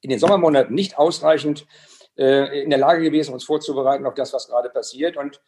in 0.00 0.10
den 0.10 0.18
Sommermonaten 0.18 0.74
nicht 0.74 0.96
ausreichend 0.96 1.66
äh, 2.16 2.62
in 2.62 2.70
der 2.70 2.78
Lage 2.78 3.02
gewesen, 3.02 3.34
uns 3.34 3.44
vorzubereiten 3.44 4.06
auf 4.06 4.14
das, 4.14 4.32
was 4.32 4.48
gerade 4.48 4.70
passiert. 4.70 5.16
Und 5.16 5.40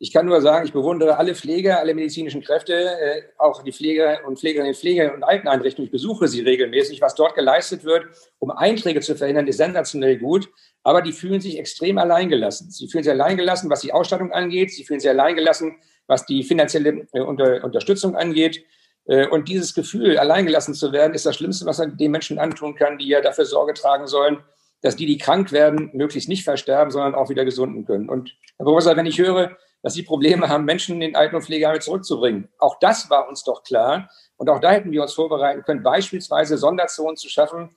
ich 0.00 0.12
kann 0.12 0.26
nur 0.26 0.40
sagen, 0.40 0.64
ich 0.64 0.72
bewundere 0.72 1.16
alle 1.16 1.34
Pfleger, 1.34 1.80
alle 1.80 1.92
medizinischen 1.92 2.42
Kräfte, 2.42 2.72
äh, 2.74 3.22
auch 3.36 3.62
die 3.62 3.72
Pfleger 3.72 4.20
und 4.26 4.38
Pflegerinnen, 4.38 4.74
Pfleger 4.74 5.12
und 5.12 5.24
Alteneinrichtungen. 5.24 5.86
Ich 5.86 5.92
besuche 5.92 6.28
sie 6.28 6.40
regelmäßig. 6.40 7.00
Was 7.00 7.16
dort 7.16 7.34
geleistet 7.34 7.84
wird, 7.84 8.06
um 8.38 8.52
Einträge 8.52 9.00
zu 9.00 9.16
verhindern, 9.16 9.48
ist 9.48 9.56
sensationell 9.56 10.18
gut. 10.18 10.48
Aber 10.84 11.02
die 11.02 11.12
fühlen 11.12 11.40
sich 11.40 11.58
extrem 11.58 11.98
alleingelassen. 11.98 12.70
Sie 12.70 12.86
fühlen 12.86 13.02
sich 13.02 13.12
alleingelassen, 13.12 13.68
was 13.70 13.80
die 13.80 13.92
Ausstattung 13.92 14.32
angeht. 14.32 14.70
Sie 14.70 14.84
fühlen 14.84 15.00
sich 15.00 15.10
alleingelassen, 15.10 15.76
was 16.06 16.24
die 16.26 16.44
finanzielle 16.44 17.08
äh, 17.12 17.20
Unter 17.20 17.64
Unterstützung 17.64 18.14
angeht. 18.14 18.64
Äh, 19.06 19.26
und 19.26 19.48
dieses 19.48 19.74
Gefühl, 19.74 20.16
alleingelassen 20.16 20.74
zu 20.74 20.92
werden, 20.92 21.12
ist 21.14 21.26
das 21.26 21.34
Schlimmste, 21.34 21.66
was 21.66 21.78
man 21.78 21.96
den 21.96 22.12
Menschen 22.12 22.38
antun 22.38 22.76
kann, 22.76 22.98
die 22.98 23.08
ja 23.08 23.20
dafür 23.20 23.46
Sorge 23.46 23.74
tragen 23.74 24.06
sollen, 24.06 24.38
dass 24.80 24.94
die, 24.94 25.06
die 25.06 25.18
krank 25.18 25.50
werden, 25.50 25.90
möglichst 25.92 26.28
nicht 26.28 26.44
versterben, 26.44 26.92
sondern 26.92 27.16
auch 27.16 27.30
wieder 27.30 27.44
gesunden 27.44 27.84
können. 27.84 28.08
Und 28.08 28.36
Herr 28.58 28.64
Professor, 28.64 28.96
wenn 28.96 29.06
ich 29.06 29.18
höre, 29.18 29.56
dass 29.82 29.94
Sie 29.94 30.02
Probleme 30.02 30.48
haben, 30.48 30.64
Menschen 30.64 31.00
in 31.02 31.16
Alten- 31.16 31.36
und 31.36 31.42
Pflegeheime 31.42 31.80
zurückzubringen, 31.80 32.48
auch 32.58 32.78
das 32.80 33.10
war 33.10 33.28
uns 33.28 33.44
doch 33.44 33.62
klar. 33.62 34.10
Und 34.36 34.48
auch 34.50 34.60
da 34.60 34.70
hätten 34.70 34.92
wir 34.92 35.02
uns 35.02 35.14
vorbereiten 35.14 35.62
können, 35.62 35.82
beispielsweise 35.82 36.58
Sonderzonen 36.58 37.16
zu 37.16 37.28
schaffen 37.28 37.76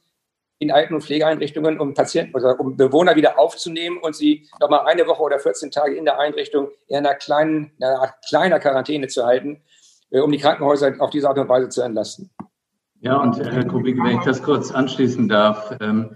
in 0.60 0.72
Alten- 0.72 0.94
und 0.94 1.02
Pflegeeinrichtungen, 1.02 1.80
um 1.80 1.96
Patienten 1.96 2.36
oder 2.36 2.60
um 2.60 2.78
Bewohner 2.78 3.16
wieder 3.16 3.40
aufzunehmen 3.40 3.98
und 3.98 4.16
sie 4.16 4.48
nochmal 4.60 4.86
eine 4.86 5.08
Woche 5.08 5.24
oder 5.24 5.40
14 5.40 5.72
Tage 5.72 5.96
in 5.96 6.06
der 6.06 6.20
Einrichtung 6.20 6.70
in 6.88 6.98
einer 6.98 7.16
kleinen, 7.16 7.72
einer 7.82 8.00
Art 8.00 8.14
kleiner 8.28 8.60
Quarantäne 8.60 9.08
zu 9.08 9.26
halten, 9.26 9.64
äh, 10.12 10.20
um 10.20 10.32
die 10.32 10.38
Krankenhäuser 10.38 10.94
auf 11.00 11.10
diese 11.10 11.28
Art 11.28 11.40
und 11.40 11.50
Weise 11.50 11.70
zu 11.70 11.82
entlasten. 11.82 12.30
Ja, 13.00 13.18
und 13.18 13.40
Herr 13.40 13.66
Kubik, 13.66 13.98
wenn 14.04 14.20
ich 14.20 14.24
das 14.24 14.44
kurz 14.44 14.70
anschließen 14.70 15.28
darf. 15.28 15.76
Ähm, 15.82 16.16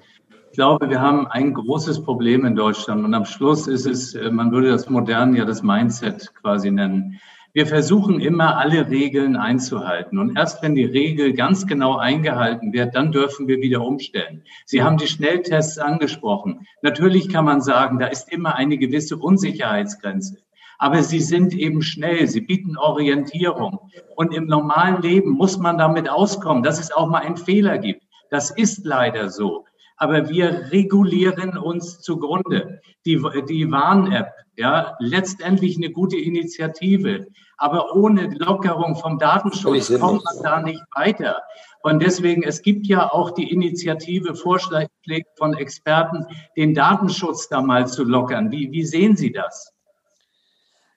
glaube, 0.56 0.90
wir 0.90 1.02
haben 1.02 1.28
ein 1.28 1.54
großes 1.54 2.04
Problem 2.04 2.46
in 2.46 2.56
Deutschland 2.56 3.06
und 3.06 3.14
am 3.14 3.26
Schluss 3.26 3.68
ist 3.68 3.86
es, 3.86 4.16
äh, 4.16 4.32
man 4.32 4.52
würde 4.52 4.70
das 4.70 4.90
modern 4.90 5.36
ja 5.36 5.46
das 5.46 5.64
Mindset 5.64 6.34
quasi 6.42 6.72
nennen. 6.72 7.20
Wir 7.54 7.68
versuchen 7.68 8.20
immer, 8.20 8.58
alle 8.58 8.90
Regeln 8.90 9.38
einzuhalten. 9.38 10.20
Und 10.20 10.36
erst 10.38 10.62
wenn 10.62 10.76
die 10.76 10.84
Regel 10.84 11.32
ganz 11.32 11.66
genau 11.66 11.96
eingehalten 11.96 12.74
wird, 12.74 12.96
dann 12.96 13.14
dürfen 13.14 13.48
wir 13.48 13.62
wieder 13.62 13.82
umstellen. 13.82 14.44
Sie 14.66 14.84
haben 14.84 14.98
die 14.98 15.08
Schnelltests 15.08 15.78
angesprochen. 15.78 16.68
Natürlich 16.82 17.30
kann 17.30 17.46
man 17.46 17.62
sagen, 17.62 17.98
da 17.98 18.08
ist 18.08 18.30
immer 18.30 18.56
eine 18.56 18.78
gewisse 18.78 19.16
Unsicherheitsgrenze 19.16 20.38
aber 20.78 21.04
sie 21.04 21.22
sind 21.22 21.54
eben 21.54 21.82
schnell, 21.82 22.28
sie 22.28 22.42
bieten 22.42 22.78
Orientierung. 22.78 23.80
Und 24.16 24.34
im 24.34 24.46
normalen 24.46 25.02
Leben 25.02 25.32
muss 25.32 25.58
man 25.58 25.78
damit 25.78 26.10
auskommen, 26.10 26.64
dass 26.64 26.80
es 26.80 26.92
auch 26.92 27.08
mal 27.08 27.20
einen 27.20 27.38
Fehler 27.38 27.78
gibt. 27.78 28.04
Das 28.30 28.52
ist 28.52 28.86
leider 28.86 29.30
so. 29.30 29.66
Aber 29.98 30.30
wir 30.30 30.72
regulieren 30.72 31.58
uns 31.58 32.02
zugrunde. 32.02 32.82
Die, 33.06 33.22
die 33.48 33.72
Warn-App, 33.72 34.32
ja, 34.58 34.96
letztendlich 35.00 35.78
eine 35.78 35.90
gute 35.90 36.18
Initiative. 36.18 37.28
Aber 37.58 37.96
ohne 37.96 38.34
Lockerung 38.38 38.96
vom 38.96 39.18
Datenschutz 39.20 39.98
kommt 40.00 40.24
man 40.24 40.44
da 40.44 40.62
nicht 40.62 40.84
weiter. 40.96 41.42
Und 41.82 42.02
deswegen, 42.02 42.44
es 42.44 42.62
gibt 42.62 42.88
ja 42.88 43.12
auch 43.12 43.32
die 43.32 43.52
Initiative, 43.52 44.36
Vorschläge 44.36 44.90
von 45.38 45.54
Experten, 45.54 46.26
den 46.58 46.74
Datenschutz 46.74 47.48
da 47.48 47.62
mal 47.62 47.88
zu 47.88 48.04
lockern. 48.04 48.52
Wie, 48.52 48.72
wie 48.72 48.84
sehen 48.84 49.16
Sie 49.16 49.32
das? 49.32 49.75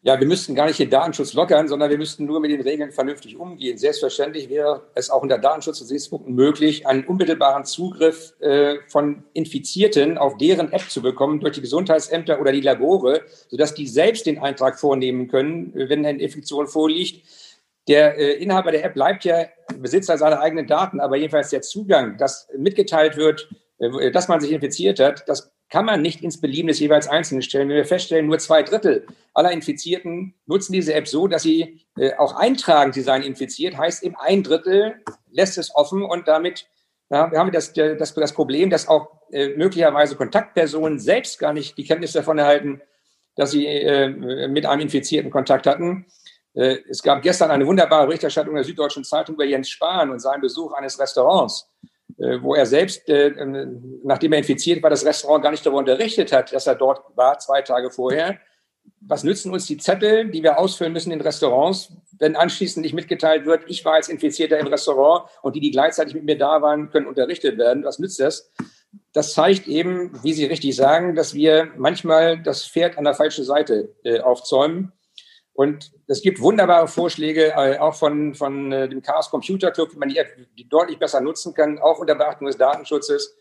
Ja, 0.02 0.20
wir 0.20 0.28
müssten 0.28 0.54
gar 0.54 0.66
nicht 0.66 0.78
den 0.78 0.90
Datenschutz 0.90 1.32
lockern, 1.32 1.66
sondern 1.66 1.90
wir 1.90 1.98
müssten 1.98 2.24
nur 2.24 2.38
mit 2.38 2.52
den 2.52 2.60
Regeln 2.60 2.92
vernünftig 2.92 3.36
umgehen. 3.36 3.78
Selbstverständlich 3.78 4.48
wäre 4.48 4.82
es 4.94 5.10
auch 5.10 5.22
unter 5.22 5.38
Datenschutzgesichtspunkten 5.38 6.34
möglich, 6.34 6.86
einen 6.86 7.04
unmittelbaren 7.04 7.64
Zugriff 7.64 8.34
äh, 8.40 8.76
von 8.86 9.24
Infizierten 9.32 10.16
auf 10.16 10.36
deren 10.36 10.72
App 10.72 10.88
zu 10.88 11.02
bekommen 11.02 11.40
durch 11.40 11.54
die 11.54 11.62
Gesundheitsämter 11.62 12.40
oder 12.40 12.52
die 12.52 12.60
Labore, 12.60 13.22
sodass 13.48 13.74
die 13.74 13.88
selbst 13.88 14.26
den 14.26 14.38
Eintrag 14.38 14.78
vornehmen 14.78 15.26
können, 15.26 15.72
wenn 15.74 16.06
eine 16.06 16.22
Infektion 16.22 16.68
vorliegt. 16.68 17.26
Der 17.88 18.16
äh, 18.18 18.34
Inhaber 18.34 18.70
der 18.70 18.84
App 18.84 18.94
bleibt 18.94 19.24
ja 19.24 19.46
Besitzer 19.78 20.16
seiner 20.16 20.40
eigenen 20.40 20.68
Daten, 20.68 21.00
aber 21.00 21.16
jedenfalls 21.16 21.50
der 21.50 21.62
Zugang, 21.62 22.18
dass 22.18 22.46
mitgeteilt 22.56 23.16
wird, 23.16 23.48
äh, 23.78 24.12
dass 24.12 24.28
man 24.28 24.40
sich 24.40 24.52
infiziert 24.52 25.00
hat, 25.00 25.28
das 25.28 25.50
kann 25.70 25.84
man 25.84 26.00
nicht 26.00 26.22
ins 26.22 26.40
Belieben 26.40 26.68
des 26.68 26.80
jeweils 26.80 27.08
Einzelnen 27.08 27.42
stellen. 27.42 27.68
Wenn 27.68 27.76
wir 27.76 27.84
feststellen, 27.84 28.26
nur 28.26 28.38
zwei 28.38 28.62
Drittel 28.62 29.06
aller 29.34 29.52
Infizierten 29.52 30.34
nutzen 30.46 30.72
diese 30.72 30.94
App 30.94 31.06
so, 31.06 31.28
dass 31.28 31.42
sie 31.42 31.84
äh, 31.96 32.14
auch 32.14 32.34
eintragen, 32.36 32.92
sie 32.92 33.02
seien 33.02 33.22
infiziert, 33.22 33.76
heißt 33.76 34.02
eben 34.02 34.16
ein 34.16 34.42
Drittel 34.42 35.02
lässt 35.30 35.58
es 35.58 35.74
offen 35.74 36.02
und 36.02 36.26
damit 36.26 36.66
ja, 37.10 37.30
wir 37.30 37.38
haben 37.38 37.52
das, 37.52 37.72
das, 37.72 38.14
das 38.14 38.34
Problem, 38.34 38.68
dass 38.68 38.86
auch 38.86 39.08
äh, 39.32 39.48
möglicherweise 39.56 40.14
Kontaktpersonen 40.16 40.98
selbst 40.98 41.38
gar 41.38 41.52
nicht 41.54 41.78
die 41.78 41.84
Kenntnis 41.84 42.12
davon 42.12 42.38
erhalten, 42.38 42.82
dass 43.34 43.52
sie 43.52 43.66
äh, 43.66 44.08
mit 44.48 44.66
einem 44.66 44.82
Infizierten 44.82 45.30
Kontakt 45.30 45.66
hatten. 45.66 46.06
Äh, 46.54 46.78
es 46.88 47.02
gab 47.02 47.22
gestern 47.22 47.50
eine 47.50 47.66
wunderbare 47.66 48.06
Berichterstattung 48.06 48.54
der 48.54 48.64
Süddeutschen 48.64 49.04
Zeitung 49.04 49.36
über 49.36 49.44
Jens 49.44 49.70
Spahn 49.70 50.10
und 50.10 50.20
seinen 50.20 50.42
Besuch 50.42 50.72
eines 50.74 50.98
Restaurants. 50.98 51.70
Äh, 52.16 52.42
wo 52.42 52.54
er 52.54 52.66
selbst, 52.66 53.08
äh, 53.08 53.28
ähm, 53.28 54.00
nachdem 54.02 54.32
er 54.32 54.38
infiziert 54.38 54.82
war, 54.82 54.90
das 54.90 55.04
Restaurant 55.04 55.42
gar 55.42 55.50
nicht 55.50 55.64
darüber 55.64 55.78
unterrichtet 55.78 56.32
hat, 56.32 56.52
dass 56.52 56.66
er 56.66 56.74
dort 56.74 57.04
war, 57.16 57.38
zwei 57.38 57.60
Tage 57.62 57.90
vorher. 57.90 58.38
Was 59.00 59.22
nützen 59.22 59.52
uns 59.52 59.66
die 59.66 59.76
Zettel, 59.76 60.30
die 60.30 60.42
wir 60.42 60.58
ausfüllen 60.58 60.92
müssen 60.92 61.12
in 61.12 61.20
Restaurants, 61.20 61.92
wenn 62.18 62.34
anschließend 62.34 62.82
nicht 62.82 62.94
mitgeteilt 62.94 63.44
wird, 63.44 63.64
ich 63.68 63.84
war 63.84 63.94
als 63.94 64.08
Infizierter 64.08 64.58
im 64.58 64.66
Restaurant 64.66 65.28
und 65.42 65.54
die, 65.54 65.60
die 65.60 65.70
gleichzeitig 65.70 66.14
mit 66.14 66.24
mir 66.24 66.38
da 66.38 66.62
waren, 66.62 66.90
können 66.90 67.06
unterrichtet 67.06 67.58
werden. 67.58 67.84
Was 67.84 67.98
nützt 67.98 68.18
das? 68.18 68.50
Das 69.12 69.34
zeigt 69.34 69.68
eben, 69.68 70.18
wie 70.22 70.32
Sie 70.32 70.46
richtig 70.46 70.74
sagen, 70.74 71.14
dass 71.14 71.34
wir 71.34 71.70
manchmal 71.76 72.42
das 72.42 72.66
Pferd 72.66 72.96
an 72.96 73.04
der 73.04 73.14
falschen 73.14 73.44
Seite 73.44 73.94
äh, 74.02 74.20
aufzäumen 74.20 74.92
und 75.58 75.90
es 76.06 76.22
gibt 76.22 76.40
wunderbare 76.40 76.86
Vorschläge, 76.86 77.52
äh, 77.56 77.78
auch 77.78 77.96
von, 77.96 78.32
von 78.32 78.70
äh, 78.70 78.88
dem 78.88 79.02
Chaos 79.02 79.28
Computer 79.28 79.72
Club, 79.72 79.92
wie 79.92 79.98
man 79.98 80.08
die, 80.08 80.22
die 80.56 80.68
deutlich 80.68 81.00
besser 81.00 81.20
nutzen 81.20 81.52
kann, 81.52 81.80
auch 81.80 81.98
unter 81.98 82.14
Beachtung 82.14 82.46
des 82.46 82.56
Datenschutzes. 82.56 83.36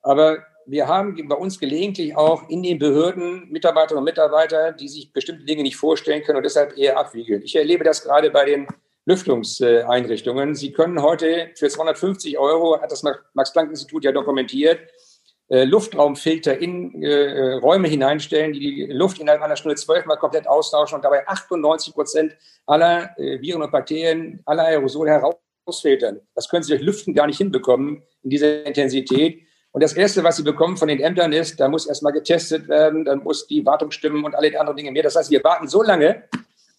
Aber 0.00 0.38
wir 0.64 0.88
haben 0.88 1.28
bei 1.28 1.36
uns 1.36 1.60
gelegentlich 1.60 2.16
auch 2.16 2.48
in 2.48 2.62
den 2.62 2.78
Behörden 2.78 3.50
Mitarbeiterinnen 3.50 3.98
und 3.98 4.04
Mitarbeiter, 4.06 4.72
die 4.72 4.88
sich 4.88 5.12
bestimmte 5.12 5.44
Dinge 5.44 5.62
nicht 5.62 5.76
vorstellen 5.76 6.22
können 6.22 6.38
und 6.38 6.44
deshalb 6.44 6.78
eher 6.78 6.98
abwiegeln. 6.98 7.42
Ich 7.42 7.54
erlebe 7.54 7.84
das 7.84 8.02
gerade 8.04 8.30
bei 8.30 8.46
den 8.46 8.66
Lüftungseinrichtungen. 9.04 10.54
Sie 10.54 10.72
können 10.72 11.02
heute 11.02 11.50
für 11.56 11.68
250 11.68 12.38
Euro, 12.38 12.80
hat 12.80 12.90
das 12.90 13.02
Max-Planck-Institut 13.02 14.04
ja 14.04 14.12
dokumentiert, 14.12 14.78
äh, 15.50 15.64
Luftraumfilter 15.64 16.58
in 16.58 17.02
äh, 17.02 17.54
Räume 17.54 17.88
hineinstellen, 17.88 18.52
die 18.52 18.60
die 18.60 18.86
Luft 18.86 19.18
innerhalb 19.18 19.42
einer 19.42 19.56
Stunde 19.56 19.74
zwölfmal 19.74 20.16
komplett 20.16 20.46
austauschen 20.46 20.94
und 20.94 21.04
dabei 21.04 21.26
98 21.26 21.92
Prozent 21.92 22.36
aller 22.66 23.18
äh, 23.18 23.40
Viren 23.40 23.60
und 23.60 23.72
Bakterien, 23.72 24.40
aller 24.46 24.66
Aerosole 24.66 25.10
herausfiltern. 25.10 26.20
Das 26.36 26.48
können 26.48 26.62
Sie 26.62 26.70
durch 26.70 26.82
Lüften 26.82 27.14
gar 27.14 27.26
nicht 27.26 27.38
hinbekommen 27.38 28.00
in 28.22 28.30
dieser 28.30 28.64
Intensität. 28.64 29.42
Und 29.72 29.82
das 29.82 29.92
Erste, 29.94 30.22
was 30.22 30.36
Sie 30.36 30.44
bekommen 30.44 30.76
von 30.76 30.86
den 30.86 31.00
Ämtern 31.00 31.32
ist, 31.32 31.58
da 31.58 31.68
muss 31.68 31.86
erstmal 31.86 32.12
getestet 32.12 32.68
werden, 32.68 33.04
dann 33.04 33.24
muss 33.24 33.48
die 33.48 33.66
Wartung 33.66 33.90
stimmen 33.90 34.22
und 34.22 34.36
alle 34.36 34.56
anderen 34.58 34.76
Dinge 34.76 34.92
mehr. 34.92 35.02
Das 35.02 35.16
heißt, 35.16 35.32
wir 35.32 35.42
warten 35.42 35.66
so 35.66 35.82
lange, 35.82 36.28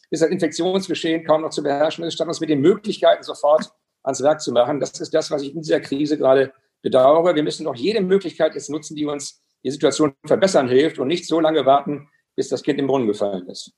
bis 0.09 0.21
das 0.21 0.29
Infektionsgeschehen 0.29 1.25
kaum 1.25 1.41
noch 1.41 1.49
zu 1.49 1.61
beherrschen 1.61 2.05
ist, 2.05 2.13
statt 2.13 2.27
uns 2.29 2.39
mit 2.39 2.49
den 2.49 2.61
Möglichkeiten 2.61 3.23
sofort 3.23 3.69
ans 4.01 4.23
Werk 4.23 4.39
zu 4.39 4.53
machen. 4.53 4.79
Das 4.79 4.97
ist 4.97 5.13
das, 5.13 5.29
was 5.29 5.41
ich 5.41 5.53
in 5.53 5.61
dieser 5.61 5.81
Krise 5.81 6.17
gerade 6.17 6.53
bedauere. 6.81 7.35
Wir 7.35 7.43
müssen 7.43 7.65
doch 7.65 7.75
jede 7.75 8.01
Möglichkeit 8.01 8.55
jetzt 8.55 8.69
nutzen, 8.69 8.95
die 8.95 9.05
uns 9.05 9.41
die 9.63 9.71
Situation 9.71 10.13
verbessern 10.25 10.67
hilft 10.67 10.99
und 10.99 11.07
nicht 11.07 11.27
so 11.27 11.39
lange 11.39 11.65
warten, 11.65 12.09
bis 12.35 12.49
das 12.49 12.63
Kind 12.63 12.79
im 12.79 12.87
Brunnen 12.87 13.07
gefallen 13.07 13.47
ist. 13.47 13.73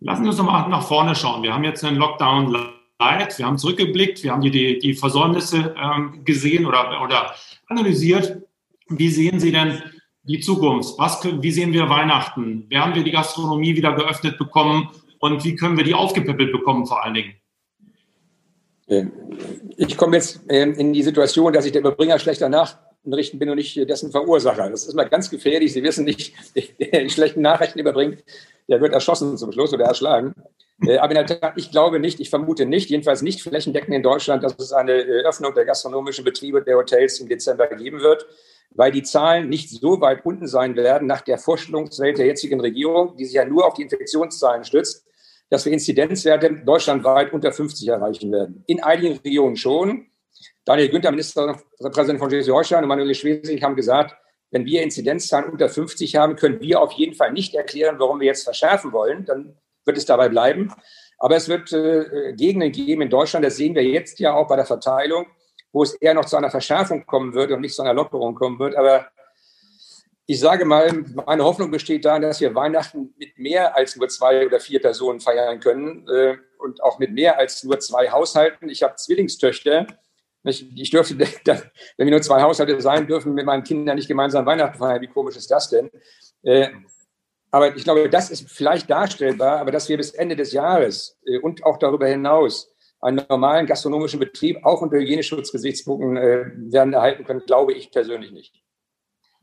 Lassen 0.00 0.22
Sie 0.22 0.28
uns 0.30 0.38
nochmal 0.38 0.68
nach 0.68 0.86
vorne 0.86 1.14
schauen. 1.14 1.42
Wir 1.42 1.52
haben 1.52 1.64
jetzt 1.64 1.84
einen 1.84 1.98
Lockdown 1.98 2.56
Light, 2.98 3.38
wir 3.38 3.46
haben 3.46 3.58
zurückgeblickt, 3.58 4.22
wir 4.22 4.32
haben 4.32 4.40
die, 4.40 4.78
die 4.78 4.94
Versäumnisse 4.94 5.74
ähm, 5.78 6.24
gesehen 6.24 6.64
oder, 6.64 7.02
oder 7.02 7.34
analysiert. 7.66 8.42
Wie 8.88 9.10
sehen 9.10 9.38
Sie 9.40 9.52
denn 9.52 9.82
die 10.22 10.40
Zukunft? 10.40 10.98
Was, 10.98 11.22
wie 11.24 11.50
sehen 11.50 11.72
wir 11.72 11.88
Weihnachten? 11.88 12.68
Werden 12.70 12.94
wir 12.94 13.04
die 13.04 13.10
Gastronomie 13.10 13.76
wieder 13.76 13.92
geöffnet 13.92 14.38
bekommen? 14.38 14.88
Und 15.18 15.44
wie 15.44 15.54
können 15.54 15.76
wir 15.76 15.84
die 15.84 15.94
aufgepäppelt 15.94 16.50
bekommen 16.50 16.86
vor 16.86 17.04
allen 17.04 17.14
Dingen? 17.14 17.34
Ähm, 18.90 19.12
ich 19.76 19.96
komme 19.96 20.16
jetzt 20.16 20.40
ähm, 20.48 20.74
in 20.74 20.92
die 20.92 21.02
Situation, 21.02 21.52
dass 21.52 21.64
ich 21.64 21.72
der 21.72 21.80
Überbringer 21.80 22.18
schlechter 22.18 22.48
Nachrichten 22.48 23.38
bin 23.38 23.48
und 23.48 23.56
nicht 23.56 23.76
dessen 23.88 24.10
Verursacher. 24.10 24.68
Das 24.68 24.86
ist 24.86 24.94
mal 24.94 25.08
ganz 25.08 25.30
gefährlich. 25.30 25.72
Sie 25.72 25.82
wissen 25.82 26.04
nicht, 26.04 26.34
der 26.78 27.08
schlechten 27.08 27.40
Nachrichten 27.40 27.78
überbringt, 27.78 28.22
der 28.68 28.80
wird 28.80 28.92
erschossen 28.92 29.38
zum 29.38 29.52
Schluss 29.52 29.72
oder 29.72 29.84
erschlagen. 29.84 30.34
Äh, 30.86 30.98
aber 30.98 31.12
in 31.12 31.26
der 31.26 31.40
Tat, 31.40 31.52
ich 31.56 31.70
glaube 31.70 32.00
nicht, 32.00 32.20
ich 32.20 32.30
vermute 32.30 32.66
nicht, 32.66 32.90
jedenfalls 32.90 33.22
nicht 33.22 33.42
flächendeckend 33.42 33.94
in 33.94 34.02
Deutschland, 34.02 34.42
dass 34.42 34.58
es 34.58 34.72
eine 34.72 34.92
äh, 34.92 35.24
Öffnung 35.24 35.54
der 35.54 35.64
gastronomischen 35.64 36.24
Betriebe 36.24 36.62
der 36.62 36.76
Hotels 36.76 37.20
im 37.20 37.28
Dezember 37.28 37.68
geben 37.68 38.00
wird, 38.00 38.26
weil 38.72 38.90
die 38.90 39.02
Zahlen 39.02 39.48
nicht 39.48 39.70
so 39.70 40.00
weit 40.00 40.24
unten 40.24 40.46
sein 40.46 40.76
werden 40.76 41.06
nach 41.06 41.20
der 41.20 41.38
Vorstellungswelt 41.38 42.18
der 42.18 42.26
jetzigen 42.26 42.60
Regierung, 42.60 43.16
die 43.16 43.24
sich 43.24 43.34
ja 43.34 43.44
nur 43.44 43.66
auf 43.66 43.74
die 43.74 43.82
Infektionszahlen 43.82 44.64
stützt 44.64 45.04
dass 45.50 45.64
wir 45.64 45.72
Inzidenzwerte 45.72 46.62
deutschlandweit 46.64 47.32
unter 47.32 47.52
50 47.52 47.88
erreichen 47.88 48.32
werden. 48.32 48.64
In 48.66 48.82
einigen 48.82 49.18
Regionen 49.18 49.56
schon. 49.56 50.06
Daniel 50.64 50.88
Günther, 50.88 51.10
Ministerpräsident 51.10 52.18
von 52.20 52.30
Schleswig-Holstein 52.30 52.84
und 52.84 52.88
Manuel 52.88 53.14
Schwesig 53.14 53.62
haben 53.62 53.76
gesagt, 53.76 54.16
wenn 54.52 54.64
wir 54.64 54.82
Inzidenzzahlen 54.82 55.50
unter 55.50 55.68
50 55.68 56.16
haben, 56.16 56.36
können 56.36 56.60
wir 56.60 56.80
auf 56.80 56.92
jeden 56.92 57.14
Fall 57.14 57.32
nicht 57.32 57.54
erklären, 57.54 57.96
warum 57.98 58.20
wir 58.20 58.28
jetzt 58.28 58.44
verschärfen 58.44 58.92
wollen. 58.92 59.24
Dann 59.24 59.56
wird 59.84 59.98
es 59.98 60.06
dabei 60.06 60.28
bleiben. 60.28 60.72
Aber 61.18 61.36
es 61.36 61.48
wird 61.48 61.72
äh, 61.72 62.32
Gegenden 62.34 62.72
geben 62.72 63.02
in 63.02 63.10
Deutschland, 63.10 63.44
das 63.44 63.56
sehen 63.56 63.74
wir 63.74 63.84
jetzt 63.84 64.18
ja 64.20 64.34
auch 64.34 64.48
bei 64.48 64.56
der 64.56 64.64
Verteilung, 64.64 65.26
wo 65.72 65.82
es 65.82 65.94
eher 65.94 66.14
noch 66.14 66.24
zu 66.24 66.36
einer 66.36 66.50
Verschärfung 66.50 67.04
kommen 67.06 67.34
wird 67.34 67.50
und 67.50 67.60
nicht 67.60 67.74
zu 67.74 67.82
einer 67.82 67.94
Lockerung 67.94 68.34
kommen 68.34 68.58
wird. 68.58 68.74
Aber 68.76 69.06
ich 70.30 70.38
sage 70.38 70.64
mal, 70.64 70.92
meine 71.26 71.42
Hoffnung 71.42 71.72
besteht 71.72 72.04
darin, 72.04 72.22
dass 72.22 72.40
wir 72.40 72.54
Weihnachten 72.54 73.12
mit 73.18 73.36
mehr 73.36 73.76
als 73.76 73.96
nur 73.96 74.08
zwei 74.08 74.46
oder 74.46 74.60
vier 74.60 74.80
Personen 74.80 75.18
feiern 75.18 75.58
können 75.58 76.06
äh, 76.08 76.36
und 76.58 76.80
auch 76.84 77.00
mit 77.00 77.10
mehr 77.10 77.36
als 77.36 77.64
nur 77.64 77.80
zwei 77.80 78.08
Haushalten. 78.12 78.68
Ich 78.68 78.84
habe 78.84 78.94
Zwillingstöchter. 78.94 79.88
Ich 80.44 80.90
dürfte, 80.90 81.18
wenn 81.96 82.06
wir 82.06 82.12
nur 82.12 82.22
zwei 82.22 82.42
Haushalte 82.42 82.80
sein 82.80 83.08
dürfen, 83.08 83.34
mit 83.34 83.44
meinen 83.44 83.64
Kindern 83.64 83.96
nicht 83.96 84.06
gemeinsam 84.06 84.46
Weihnachten 84.46 84.78
feiern. 84.78 85.00
Wie 85.00 85.08
komisch 85.08 85.34
ist 85.34 85.50
das 85.50 85.68
denn? 85.68 85.90
Äh, 86.44 86.68
aber 87.50 87.74
ich 87.74 87.82
glaube, 87.82 88.08
das 88.08 88.30
ist 88.30 88.48
vielleicht 88.48 88.88
darstellbar, 88.88 89.58
aber 89.58 89.72
dass 89.72 89.88
wir 89.88 89.96
bis 89.96 90.12
Ende 90.12 90.36
des 90.36 90.52
Jahres 90.52 91.18
äh, 91.26 91.38
und 91.38 91.64
auch 91.64 91.76
darüber 91.76 92.06
hinaus 92.06 92.72
einen 93.00 93.26
normalen 93.28 93.66
gastronomischen 93.66 94.20
Betrieb 94.20 94.64
auch 94.64 94.80
unter 94.80 94.98
Hygieneschutzgesichtspunkten 94.98 96.14
werden 96.72 96.92
erhalten 96.92 97.24
können, 97.24 97.42
glaube 97.46 97.72
ich 97.72 97.90
persönlich 97.90 98.30
nicht. 98.30 98.62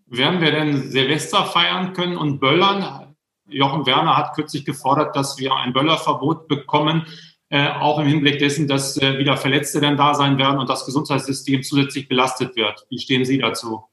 Werden 0.10 0.42
wir 0.42 0.52
denn 0.52 0.90
Silvester 0.90 1.46
feiern 1.46 1.94
können 1.94 2.18
und 2.18 2.40
böllern? 2.40 3.16
Jochen 3.50 3.86
Werner 3.86 4.16
hat 4.18 4.34
kürzlich 4.36 4.66
gefordert, 4.66 5.16
dass 5.16 5.38
wir 5.38 5.54
ein 5.54 5.74
Böllerverbot 5.74 6.48
bekommen, 6.48 7.06
äh, 7.50 7.70
auch 7.70 8.00
im 8.00 8.08
Hinblick 8.08 8.40
dessen, 8.40 8.68
dass 8.68 8.98
äh, 8.98 9.18
wieder 9.18 9.38
Verletzte 9.38 9.80
dann 9.80 9.98
da 9.98 10.14
sein 10.14 10.38
werden 10.38 10.60
und 10.60 10.70
das 10.70 10.86
Gesundheitssystem 10.86 11.64
zusätzlich 11.64 12.08
belastet 12.08 12.56
wird. 12.56 12.86
Wie 12.90 13.00
stehen 13.00 13.26
Sie 13.26 13.38
dazu? 13.38 13.84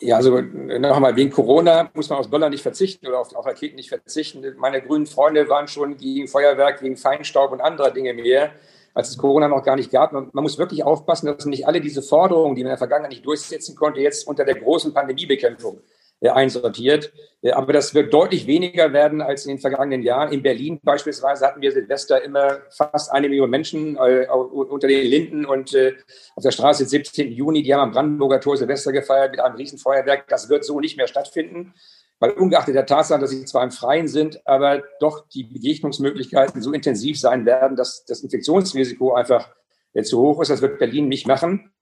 Ja, 0.00 0.16
also 0.16 0.40
noch 0.40 0.96
einmal, 0.96 1.14
wegen 1.14 1.30
Corona 1.30 1.90
muss 1.92 2.08
man 2.08 2.18
auf 2.18 2.30
Böller 2.30 2.48
nicht 2.48 2.62
verzichten 2.62 3.06
oder 3.06 3.20
auf, 3.20 3.34
auf 3.34 3.44
Raketen 3.44 3.76
nicht 3.76 3.90
verzichten. 3.90 4.42
Meine 4.58 4.80
grünen 4.80 5.06
Freunde 5.06 5.48
waren 5.48 5.68
schon 5.68 5.96
gegen 5.96 6.26
Feuerwerk, 6.26 6.80
gegen 6.80 6.96
Feinstaub 6.96 7.52
und 7.52 7.60
andere 7.60 7.92
Dinge 7.92 8.14
mehr 8.14 8.52
als 8.94 9.10
es 9.10 9.18
Corona 9.18 9.48
noch 9.48 9.62
gar 9.62 9.76
nicht 9.76 9.90
gab. 9.90 10.12
Man, 10.12 10.30
man 10.32 10.42
muss 10.42 10.58
wirklich 10.58 10.84
aufpassen, 10.84 11.26
dass 11.26 11.46
nicht 11.46 11.66
alle 11.66 11.80
diese 11.80 12.02
Forderungen, 12.02 12.54
die 12.54 12.62
man 12.62 12.68
in 12.68 12.72
der 12.72 12.78
Vergangenheit 12.78 13.10
nicht 13.10 13.26
durchsetzen 13.26 13.76
konnte, 13.76 14.00
jetzt 14.00 14.26
unter 14.26 14.44
der 14.44 14.56
großen 14.56 14.92
Pandemiebekämpfung 14.92 15.80
äh, 16.20 16.28
einsortiert. 16.28 17.12
Äh, 17.40 17.52
aber 17.52 17.72
das 17.72 17.94
wird 17.94 18.12
deutlich 18.12 18.46
weniger 18.46 18.92
werden 18.92 19.22
als 19.22 19.46
in 19.46 19.56
den 19.56 19.58
vergangenen 19.58 20.02
Jahren. 20.02 20.32
In 20.32 20.42
Berlin 20.42 20.78
beispielsweise 20.82 21.46
hatten 21.46 21.62
wir 21.62 21.72
Silvester 21.72 22.22
immer 22.22 22.58
fast 22.70 23.10
eine 23.10 23.28
Million 23.28 23.48
Menschen 23.48 23.96
äh, 23.96 24.26
unter 24.28 24.86
den 24.86 25.06
Linden 25.06 25.46
und 25.46 25.74
auf 26.36 26.42
der 26.42 26.50
Straße 26.50 26.84
17. 26.84 27.32
Juni, 27.32 27.62
die 27.62 27.72
haben 27.72 27.80
am 27.80 27.92
Brandenburger 27.92 28.40
Tor 28.40 28.56
Silvester 28.58 28.92
gefeiert 28.92 29.30
mit 29.30 29.40
einem 29.40 29.56
Riesenfeuerwerk. 29.56 30.28
Das 30.28 30.50
wird 30.50 30.64
so 30.64 30.78
nicht 30.80 30.96
mehr 30.98 31.06
stattfinden 31.06 31.72
weil 32.20 32.30
ungeachtet 32.32 32.74
der 32.74 32.86
Tatsache, 32.86 33.20
dass 33.20 33.30
sie 33.30 33.44
zwar 33.46 33.64
im 33.64 33.70
Freien 33.70 34.06
sind, 34.06 34.46
aber 34.46 34.82
doch 35.00 35.26
die 35.28 35.44
Begegnungsmöglichkeiten 35.44 36.62
so 36.62 36.72
intensiv 36.72 37.18
sein 37.18 37.46
werden, 37.46 37.76
dass 37.76 38.04
das 38.04 38.20
Infektionsrisiko 38.20 39.14
einfach 39.14 39.48
zu 40.04 40.20
hoch 40.20 40.40
ist. 40.40 40.50
Das 40.50 40.62
wird 40.62 40.78
Berlin 40.78 41.08
nicht 41.08 41.26
machen. 41.26 41.72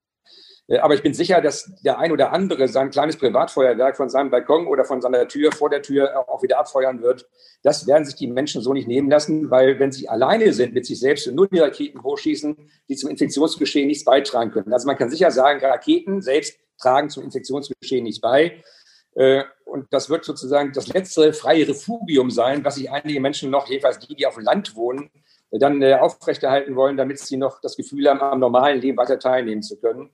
Äh, 0.68 0.78
aber 0.78 0.94
ich 0.94 1.02
bin 1.02 1.14
sicher, 1.14 1.40
dass 1.40 1.70
der 1.82 1.98
ein 1.98 2.12
oder 2.12 2.32
andere 2.32 2.68
sein 2.68 2.90
kleines 2.90 3.16
Privatfeuerwerk 3.16 3.96
von 3.96 4.08
seinem 4.08 4.30
Balkon 4.30 4.66
oder 4.66 4.84
von 4.84 5.00
seiner 5.00 5.26
Tür 5.26 5.50
vor 5.50 5.70
der 5.70 5.82
Tür 5.82 6.28
auch 6.28 6.42
wieder 6.42 6.58
abfeuern 6.58 7.02
wird. 7.02 7.26
Das 7.62 7.86
werden 7.86 8.04
sich 8.04 8.14
die 8.14 8.28
Menschen 8.28 8.62
so 8.62 8.72
nicht 8.72 8.86
nehmen 8.86 9.10
lassen, 9.10 9.50
weil 9.50 9.78
wenn 9.80 9.90
sie 9.90 10.08
alleine 10.08 10.52
sind 10.52 10.74
mit 10.74 10.86
sich 10.86 11.00
selbst 11.00 11.26
und 11.26 11.34
nur 11.34 11.48
die 11.48 11.58
Raketen 11.58 12.02
hochschießen, 12.02 12.56
die 12.88 12.96
zum 12.96 13.10
Infektionsgeschehen 13.10 13.88
nichts 13.88 14.04
beitragen 14.04 14.52
können. 14.52 14.72
Also 14.72 14.86
man 14.86 14.96
kann 14.96 15.10
sicher 15.10 15.30
sagen, 15.30 15.64
Raketen 15.64 16.22
selbst 16.22 16.58
tragen 16.80 17.10
zum 17.10 17.24
Infektionsgeschehen 17.24 18.04
nichts 18.04 18.20
bei. 18.20 18.62
Äh, 19.18 19.42
und 19.64 19.92
das 19.92 20.08
wird 20.08 20.24
sozusagen 20.24 20.72
das 20.72 20.86
letzte 20.88 21.32
freie 21.32 21.66
Refugium 21.68 22.30
sein, 22.30 22.64
was 22.64 22.76
sich 22.76 22.90
einige 22.90 23.20
Menschen 23.20 23.50
noch, 23.50 23.68
jedenfalls 23.68 23.98
die, 23.98 24.14
die 24.14 24.26
auf 24.26 24.36
dem 24.36 24.44
Land 24.44 24.76
wohnen, 24.76 25.10
dann 25.50 25.82
äh, 25.82 25.94
aufrechterhalten 25.94 26.76
wollen, 26.76 26.96
damit 26.96 27.18
sie 27.18 27.36
noch 27.36 27.60
das 27.60 27.76
Gefühl 27.76 28.08
haben, 28.08 28.20
am 28.20 28.38
normalen 28.38 28.80
Leben 28.80 28.96
weiter 28.96 29.18
teilnehmen 29.18 29.62
zu 29.62 29.78
können. 29.80 30.10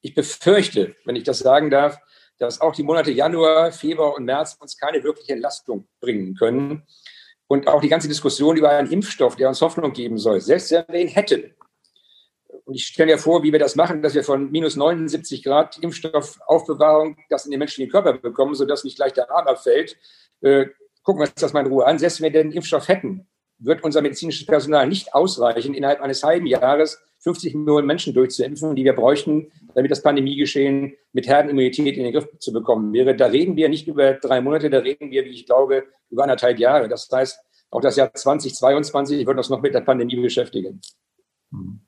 Ich 0.00 0.14
befürchte, 0.14 0.94
wenn 1.04 1.16
ich 1.16 1.24
das 1.24 1.40
sagen 1.40 1.70
darf, 1.70 1.98
dass 2.38 2.60
auch 2.60 2.74
die 2.74 2.84
Monate 2.84 3.10
Januar, 3.10 3.72
Februar 3.72 4.14
und 4.14 4.24
März 4.24 4.56
uns 4.60 4.78
keine 4.78 5.02
wirkliche 5.02 5.32
Entlastung 5.32 5.88
bringen 6.00 6.36
können. 6.36 6.86
Und 7.48 7.66
auch 7.66 7.80
die 7.80 7.88
ganze 7.88 8.08
Diskussion 8.08 8.56
über 8.56 8.70
einen 8.70 8.90
Impfstoff, 8.90 9.36
der 9.36 9.48
uns 9.48 9.60
Hoffnung 9.60 9.92
geben 9.92 10.18
soll, 10.18 10.40
selbst 10.40 10.70
wenn 10.70 10.84
wir 10.88 11.00
ihn 11.00 11.08
hätten, 11.08 11.54
und 12.64 12.74
ich 12.74 12.86
stelle 12.86 13.12
mir 13.12 13.18
vor, 13.18 13.42
wie 13.42 13.52
wir 13.52 13.58
das 13.58 13.76
machen, 13.76 14.00
dass 14.00 14.14
wir 14.14 14.24
von 14.24 14.50
minus 14.50 14.76
79 14.76 15.42
Grad 15.42 15.78
Impfstoffaufbewahrung 15.78 17.16
das 17.28 17.44
in 17.44 17.50
den 17.50 17.58
menschlichen 17.58 17.90
Körper 17.90 18.14
bekommen, 18.14 18.54
sodass 18.54 18.84
nicht 18.84 18.96
gleich 18.96 19.12
der 19.12 19.30
Arm 19.30 19.46
abfällt. 19.46 19.96
Äh, 20.40 20.66
gucken 21.02 21.20
wir 21.20 21.28
uns 21.28 21.34
das 21.34 21.52
mal 21.52 21.60
in 21.60 21.72
Ruhe 21.72 21.86
an. 21.86 21.98
Selbst 21.98 22.20
wenn 22.20 22.32
wir 22.32 22.42
den 22.42 22.52
Impfstoff 22.52 22.88
hätten, 22.88 23.26
wird 23.58 23.84
unser 23.84 24.00
medizinisches 24.00 24.46
Personal 24.46 24.88
nicht 24.88 25.14
ausreichen, 25.14 25.74
innerhalb 25.74 26.00
eines 26.00 26.24
halben 26.24 26.46
Jahres 26.46 27.00
50 27.20 27.54
Millionen 27.54 27.86
Menschen 27.86 28.14
durchzuimpfen, 28.14 28.74
die 28.74 28.84
wir 28.84 28.94
bräuchten, 28.94 29.52
damit 29.74 29.90
das 29.90 30.02
Pandemiegeschehen 30.02 30.94
mit 31.12 31.26
Herdenimmunität 31.26 31.96
in 31.96 32.04
den 32.04 32.12
Griff 32.12 32.28
zu 32.38 32.52
bekommen 32.52 32.92
wäre. 32.92 33.14
Da 33.14 33.26
reden 33.26 33.56
wir 33.56 33.68
nicht 33.68 33.86
über 33.86 34.14
drei 34.14 34.40
Monate, 34.40 34.70
da 34.70 34.78
reden 34.78 35.10
wir, 35.10 35.24
wie 35.24 35.30
ich 35.30 35.46
glaube, 35.46 35.84
über 36.10 36.22
anderthalb 36.22 36.58
Jahre. 36.58 36.88
Das 36.88 37.08
heißt, 37.10 37.38
auch 37.70 37.80
das 37.80 37.96
Jahr 37.96 38.12
2022 38.12 39.26
wird 39.26 39.36
uns 39.36 39.50
noch 39.50 39.60
mit 39.60 39.74
der 39.74 39.80
Pandemie 39.80 40.16
beschäftigen. 40.16 40.80
Mhm. 41.50 41.80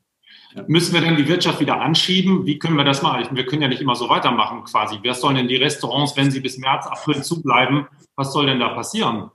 Müssen 0.67 0.95
wir 0.95 1.01
denn 1.01 1.17
die 1.17 1.29
Wirtschaft 1.29 1.61
wieder 1.61 1.81
anschieben? 1.81 2.47
Wie 2.47 2.59
können 2.59 2.77
wir 2.77 2.85
das 2.85 3.03
machen? 3.03 3.37
Wir 3.37 3.47
können 3.47 3.63
ja 3.63 3.69
nicht 3.69 3.83
immer 3.83 3.95
so 3.95 4.09
weitermachen 4.09 4.65
quasi. 4.65 4.99
Was 5.05 5.21
sollen 5.21 5.37
denn 5.37 5.49
die 5.49 5.57
Restaurants, 5.57 6.17
wenn 6.17 6.31
sie 6.31 6.41
bis 6.41 6.59
März, 6.59 6.87
April 6.87 7.23
zubleiben, 7.23 7.87
was 8.17 8.33
soll 8.33 8.47
denn 8.47 8.61
da 8.61 8.71
passieren? 8.71 9.31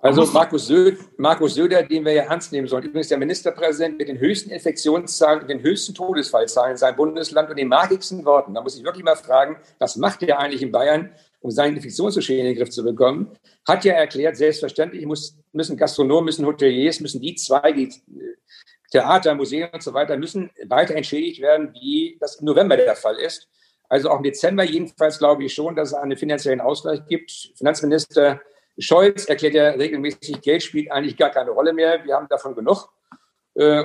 Also 0.00 0.24
Markus 0.26 0.68
Söder, 0.68 0.96
Markus 1.16 1.54
Söder, 1.54 1.82
den 1.82 2.04
wir 2.04 2.12
ja 2.12 2.22
ernst 2.24 2.52
nehmen 2.52 2.68
sollen, 2.68 2.84
übrigens 2.84 3.08
der 3.08 3.18
Ministerpräsident 3.18 3.98
mit 3.98 4.08
den 4.08 4.20
höchsten 4.20 4.50
Infektionszahlen 4.50 5.40
und 5.40 5.48
den 5.48 5.62
höchsten 5.62 5.94
Todesfallzahlen 5.94 6.72
in 6.72 6.76
seinem 6.76 6.96
Bundesland 6.96 7.50
und 7.50 7.58
den 7.58 7.66
magigsten 7.66 8.24
Worten. 8.24 8.54
Da 8.54 8.60
muss 8.60 8.76
ich 8.76 8.84
wirklich 8.84 9.04
mal 9.04 9.16
fragen, 9.16 9.56
was 9.80 9.96
macht 9.96 10.22
er 10.22 10.38
eigentlich 10.38 10.62
in 10.62 10.70
Bayern, 10.70 11.10
um 11.40 11.50
seinen 11.50 11.76
Infektionsgeschehen 11.76 12.40
in 12.40 12.46
den 12.46 12.56
Griff 12.56 12.70
zu 12.70 12.84
bekommen? 12.84 13.30
Hat 13.66 13.84
ja 13.84 13.94
erklärt, 13.94 14.36
selbstverständlich 14.36 15.04
muss, 15.06 15.36
müssen 15.52 15.76
Gastronomen, 15.76 16.26
müssen 16.26 16.46
Hoteliers, 16.46 17.00
müssen 17.00 17.20
die 17.20 17.34
zwei, 17.34 17.72
die 17.72 17.92
Theater, 18.96 19.34
Museen 19.34 19.68
und 19.72 19.82
so 19.82 19.92
weiter 19.92 20.16
müssen 20.16 20.50
weiter 20.68 20.94
entschädigt 20.94 21.42
werden, 21.42 21.74
wie 21.74 22.16
das 22.18 22.36
im 22.36 22.46
November 22.46 22.76
der 22.78 22.96
Fall 22.96 23.16
ist. 23.16 23.46
Also 23.90 24.10
auch 24.10 24.16
im 24.16 24.22
Dezember 24.22 24.64
jedenfalls 24.64 25.18
glaube 25.18 25.44
ich 25.44 25.54
schon, 25.54 25.76
dass 25.76 25.88
es 25.88 25.94
einen 25.94 26.16
finanziellen 26.16 26.62
Ausgleich 26.62 27.04
gibt. 27.06 27.30
Finanzminister 27.56 28.40
Scholz 28.78 29.26
erklärt 29.26 29.54
ja 29.54 29.68
regelmäßig, 29.70 30.40
Geld 30.40 30.62
spielt 30.62 30.90
eigentlich 30.90 31.16
gar 31.16 31.30
keine 31.30 31.50
Rolle 31.50 31.74
mehr. 31.74 32.04
Wir 32.04 32.14
haben 32.14 32.26
davon 32.28 32.54
genug. 32.54 32.88
Äh, 33.54 33.84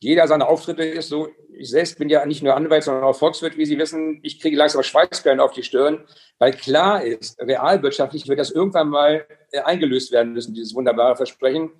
jeder 0.00 0.26
seiner 0.26 0.48
Auftritte 0.48 0.84
ist 0.84 1.08
so. 1.08 1.28
Ich 1.54 1.70
selbst 1.70 1.98
bin 1.98 2.08
ja 2.08 2.26
nicht 2.26 2.42
nur 2.42 2.56
Anwalt, 2.56 2.82
sondern 2.82 3.04
auch 3.04 3.14
Volkswirt, 3.14 3.56
wie 3.56 3.66
Sie 3.66 3.78
wissen. 3.78 4.18
Ich 4.24 4.40
kriege 4.40 4.56
langsam 4.56 4.82
Schweißperlen 4.82 5.38
auf 5.38 5.52
die 5.52 5.62
Stirn, 5.62 6.04
weil 6.38 6.52
klar 6.52 7.04
ist, 7.04 7.40
realwirtschaftlich 7.40 8.26
wird 8.26 8.40
das 8.40 8.50
irgendwann 8.50 8.88
mal 8.88 9.24
äh, 9.52 9.60
eingelöst 9.60 10.10
werden 10.10 10.32
müssen, 10.32 10.54
dieses 10.54 10.74
wunderbare 10.74 11.14
Versprechen. 11.14 11.70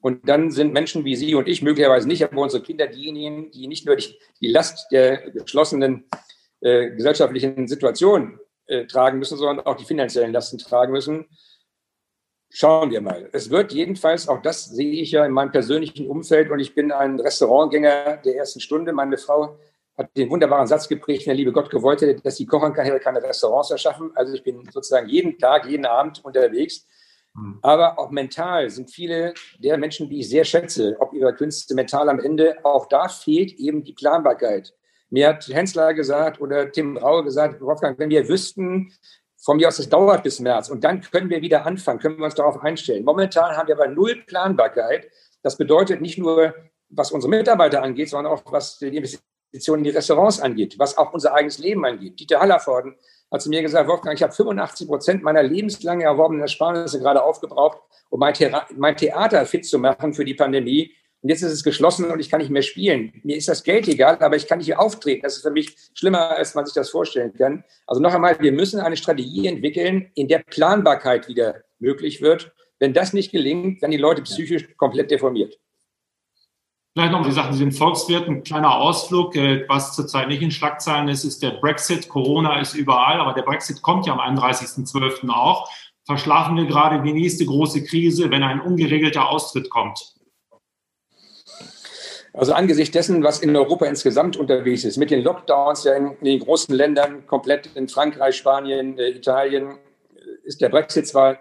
Und 0.00 0.28
dann 0.28 0.50
sind 0.50 0.72
Menschen 0.72 1.04
wie 1.04 1.16
Sie 1.16 1.34
und 1.34 1.46
ich 1.48 1.62
möglicherweise 1.62 2.08
nicht, 2.08 2.24
aber 2.24 2.40
unsere 2.40 2.62
Kinder 2.62 2.86
diejenigen, 2.86 3.50
die 3.50 3.66
nicht 3.66 3.86
nur 3.86 3.96
die, 3.96 4.18
die 4.40 4.48
Last 4.48 4.90
der 4.90 5.30
geschlossenen 5.30 6.08
äh, 6.60 6.90
gesellschaftlichen 6.90 7.68
Situation 7.68 8.38
äh, 8.66 8.86
tragen 8.86 9.18
müssen, 9.18 9.36
sondern 9.36 9.66
auch 9.66 9.76
die 9.76 9.84
finanziellen 9.84 10.32
Lasten 10.32 10.58
tragen 10.58 10.92
müssen. 10.92 11.26
Schauen 12.48 12.90
wir 12.90 13.00
mal. 13.00 13.28
Es 13.32 13.50
wird 13.50 13.72
jedenfalls, 13.72 14.28
auch 14.28 14.42
das 14.42 14.64
sehe 14.64 14.92
ich 14.92 15.12
ja 15.12 15.24
in 15.24 15.32
meinem 15.32 15.52
persönlichen 15.52 16.08
Umfeld 16.08 16.50
und 16.50 16.58
ich 16.58 16.74
bin 16.74 16.90
ein 16.90 17.20
Restaurantgänger 17.20 18.16
der 18.18 18.36
ersten 18.36 18.60
Stunde. 18.60 18.92
Meine 18.92 19.18
Frau 19.18 19.58
hat 19.96 20.16
den 20.16 20.30
wunderbaren 20.30 20.66
Satz 20.66 20.88
geprägt, 20.88 21.26
der 21.26 21.34
liebe 21.34 21.52
Gott 21.52 21.70
gewollt 21.70 22.00
hätte, 22.00 22.20
dass 22.20 22.42
kann, 22.48 22.74
hätte 22.74 22.98
keine 23.00 23.22
Restaurants 23.22 23.70
erschaffen. 23.70 24.10
Also 24.14 24.34
ich 24.34 24.42
bin 24.42 24.68
sozusagen 24.72 25.08
jeden 25.08 25.38
Tag, 25.38 25.66
jeden 25.66 25.86
Abend 25.86 26.24
unterwegs. 26.24 26.86
Aber 27.62 27.98
auch 27.98 28.10
mental 28.10 28.68
sind 28.70 28.90
viele 28.90 29.34
der 29.58 29.78
Menschen, 29.78 30.08
die 30.08 30.20
ich 30.20 30.28
sehr 30.28 30.44
schätze, 30.44 30.96
ob 30.98 31.12
ihrer 31.12 31.32
Künste 31.32 31.74
mental 31.74 32.08
am 32.08 32.18
Ende, 32.18 32.56
auch 32.64 32.86
da 32.86 33.08
fehlt 33.08 33.52
eben 33.52 33.84
die 33.84 33.92
Planbarkeit. 33.92 34.74
Mir 35.10 35.28
hat 35.28 35.46
Hensler 35.48 35.94
gesagt 35.94 36.40
oder 36.40 36.70
Tim 36.70 36.96
Raue 36.96 37.24
gesagt, 37.24 37.60
Wolfgang, 37.60 37.98
wenn 37.98 38.10
wir 38.10 38.28
wüssten, 38.28 38.92
von 39.42 39.56
mir 39.56 39.68
aus, 39.68 39.78
es 39.78 39.88
dauert 39.88 40.22
bis 40.22 40.38
März 40.40 40.68
und 40.68 40.84
dann 40.84 41.00
können 41.00 41.30
wir 41.30 41.40
wieder 41.40 41.64
anfangen, 41.64 41.98
können 41.98 42.18
wir 42.18 42.26
uns 42.26 42.34
darauf 42.34 42.62
einstellen. 42.62 43.04
Momentan 43.04 43.56
haben 43.56 43.68
wir 43.68 43.74
aber 43.74 43.88
null 43.88 44.22
Planbarkeit. 44.26 45.08
Das 45.42 45.56
bedeutet 45.56 46.02
nicht 46.02 46.18
nur, 46.18 46.54
was 46.90 47.10
unsere 47.10 47.30
Mitarbeiter 47.30 47.82
angeht, 47.82 48.10
sondern 48.10 48.32
auch, 48.32 48.42
was 48.52 48.78
die 48.78 48.90
Investitionen 49.52 49.80
in 49.80 49.90
die 49.90 49.96
Restaurants 49.96 50.40
angeht, 50.40 50.78
was 50.78 50.96
auch 50.96 51.12
unser 51.12 51.34
eigenes 51.34 51.58
Leben 51.58 51.84
angeht. 51.84 52.20
Dieter 52.20 52.40
Hallervorden 52.40 52.94
hat 53.30 53.42
zu 53.42 53.48
mir 53.48 53.62
gesagt, 53.62 53.88
Wolfgang, 53.88 54.16
ich 54.16 54.22
habe 54.22 54.32
85 54.32 54.88
Prozent 54.88 55.22
meiner 55.22 55.42
lebenslang 55.42 56.00
erworbenen 56.00 56.42
Ersparnisse 56.42 57.00
gerade 57.00 57.22
aufgebraucht, 57.22 57.78
um 58.10 58.20
mein, 58.20 58.34
Thera 58.34 58.66
mein 58.76 58.96
Theater 58.96 59.44
fit 59.46 59.66
zu 59.66 59.78
machen 59.78 60.14
für 60.14 60.24
die 60.24 60.34
Pandemie. 60.34 60.92
Und 61.22 61.28
jetzt 61.28 61.42
ist 61.42 61.52
es 61.52 61.64
geschlossen 61.64 62.10
und 62.10 62.18
ich 62.18 62.30
kann 62.30 62.40
nicht 62.40 62.50
mehr 62.50 62.62
spielen. 62.62 63.12
Mir 63.24 63.36
ist 63.36 63.48
das 63.48 63.62
Geld 63.62 63.86
egal, 63.88 64.16
aber 64.20 64.36
ich 64.36 64.46
kann 64.46 64.58
nicht 64.58 64.68
mehr 64.68 64.80
auftreten. 64.80 65.22
Das 65.22 65.36
ist 65.36 65.42
für 65.42 65.50
mich 65.50 65.76
schlimmer, 65.94 66.30
als 66.30 66.54
man 66.54 66.64
sich 66.64 66.74
das 66.74 66.88
vorstellen 66.88 67.34
kann. 67.34 67.62
Also 67.86 68.00
noch 68.00 68.14
einmal, 68.14 68.40
wir 68.40 68.52
müssen 68.52 68.80
eine 68.80 68.96
Strategie 68.96 69.46
entwickeln, 69.46 70.10
in 70.14 70.28
der 70.28 70.38
Planbarkeit 70.38 71.28
wieder 71.28 71.62
möglich 71.78 72.22
wird. 72.22 72.52
Wenn 72.78 72.94
das 72.94 73.12
nicht 73.12 73.32
gelingt, 73.32 73.82
werden 73.82 73.92
die 73.92 73.98
Leute 73.98 74.22
psychisch 74.22 74.74
komplett 74.76 75.10
deformiert. 75.10 75.58
Vielleicht 77.00 77.14
noch, 77.14 77.24
Sie 77.24 77.32
sagten, 77.32 77.52
Sie 77.54 77.60
sind 77.60 77.72
Volkswirt, 77.72 78.28
ein 78.28 78.44
kleiner 78.44 78.74
Ausflug. 78.74 79.34
Äh, 79.34 79.64
was 79.68 79.96
zurzeit 79.96 80.28
nicht 80.28 80.42
in 80.42 80.50
Schlagzeilen 80.50 81.08
ist, 81.08 81.24
ist 81.24 81.42
der 81.42 81.52
Brexit. 81.52 82.10
Corona 82.10 82.60
ist 82.60 82.74
überall, 82.74 83.18
aber 83.18 83.32
der 83.32 83.40
Brexit 83.40 83.80
kommt 83.80 84.04
ja 84.04 84.12
am 84.12 84.36
31.12. 84.36 85.30
auch. 85.30 85.70
Verschlafen 86.04 86.58
wir 86.58 86.66
gerade 86.66 87.02
die 87.02 87.14
nächste 87.14 87.46
große 87.46 87.84
Krise, 87.84 88.30
wenn 88.30 88.42
ein 88.42 88.60
ungeregelter 88.60 89.30
Austritt 89.30 89.70
kommt? 89.70 90.14
Also 92.34 92.52
angesichts 92.52 92.92
dessen, 92.92 93.22
was 93.22 93.40
in 93.40 93.56
Europa 93.56 93.86
insgesamt 93.86 94.36
unterwegs 94.36 94.84
ist, 94.84 94.98
mit 94.98 95.10
den 95.10 95.24
Lockdowns 95.24 95.84
ja 95.84 95.94
in, 95.94 96.18
den 96.20 96.38
großen 96.38 96.74
Ländern, 96.74 97.26
komplett 97.26 97.70
in 97.76 97.88
Frankreich, 97.88 98.36
Spanien, 98.36 98.98
äh, 98.98 99.08
Italien, 99.08 99.78
ist 100.44 100.60
der 100.60 100.68
Brexit 100.68 101.08
zwar 101.08 101.38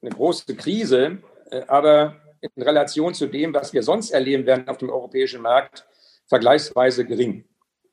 eine 0.00 0.10
große 0.10 0.56
Krise, 0.56 1.18
äh, 1.50 1.64
aber 1.68 2.16
in 2.40 2.62
Relation 2.62 3.14
zu 3.14 3.26
dem, 3.26 3.54
was 3.54 3.72
wir 3.72 3.82
sonst 3.82 4.10
erleben 4.10 4.46
werden 4.46 4.68
auf 4.68 4.78
dem 4.78 4.90
europäischen 4.90 5.42
Markt, 5.42 5.86
vergleichsweise 6.26 7.04
gering. 7.04 7.44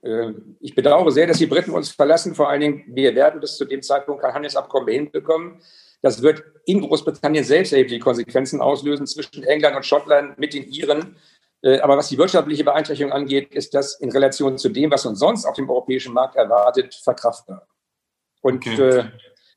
Äh, 0.01 0.34
ich 0.60 0.75
bedauere 0.75 1.12
sehr, 1.12 1.27
dass 1.27 1.38
die 1.38 1.47
Briten 1.47 1.71
uns 1.71 1.89
verlassen. 1.89 2.36
Vor 2.36 2.49
allen 2.49 2.62
Dingen, 2.62 2.84
wir 2.88 3.15
werden 3.15 3.39
bis 3.39 3.58
zu 3.58 3.65
dem 3.65 3.81
Zeitpunkt 3.81 4.21
kein 4.21 4.34
Handelsabkommen 4.34 4.89
hinbekommen. 4.89 5.62
Das 6.01 6.21
wird 6.21 6.43
in 6.65 6.81
Großbritannien 6.81 7.43
selbst 7.43 7.73
erhebliche 7.73 7.99
Konsequenzen 7.99 8.62
auslösen 8.62 9.08
zwischen 9.08 9.43
England 9.43 9.75
und 9.75 9.86
Schottland 9.86 10.38
mit 10.38 10.53
den 10.53 10.63
Iren. 10.69 11.15
Äh, 11.63 11.79
aber 11.79 11.97
was 11.97 12.10
die 12.10 12.17
wirtschaftliche 12.17 12.63
Beeinträchtigung 12.63 13.12
angeht, 13.12 13.53
ist 13.55 13.73
das 13.73 13.99
in 13.99 14.12
Relation 14.12 14.58
zu 14.58 14.69
dem, 14.69 14.91
was 14.91 15.05
uns 15.05 15.19
sonst 15.19 15.45
auf 15.45 15.55
dem 15.55 15.69
europäischen 15.69 16.13
Markt 16.13 16.36
erwartet, 16.36 16.93
verkraftbar. 16.93 17.67
Und 18.41 18.67
okay. 18.67 18.81
äh, 18.81 19.03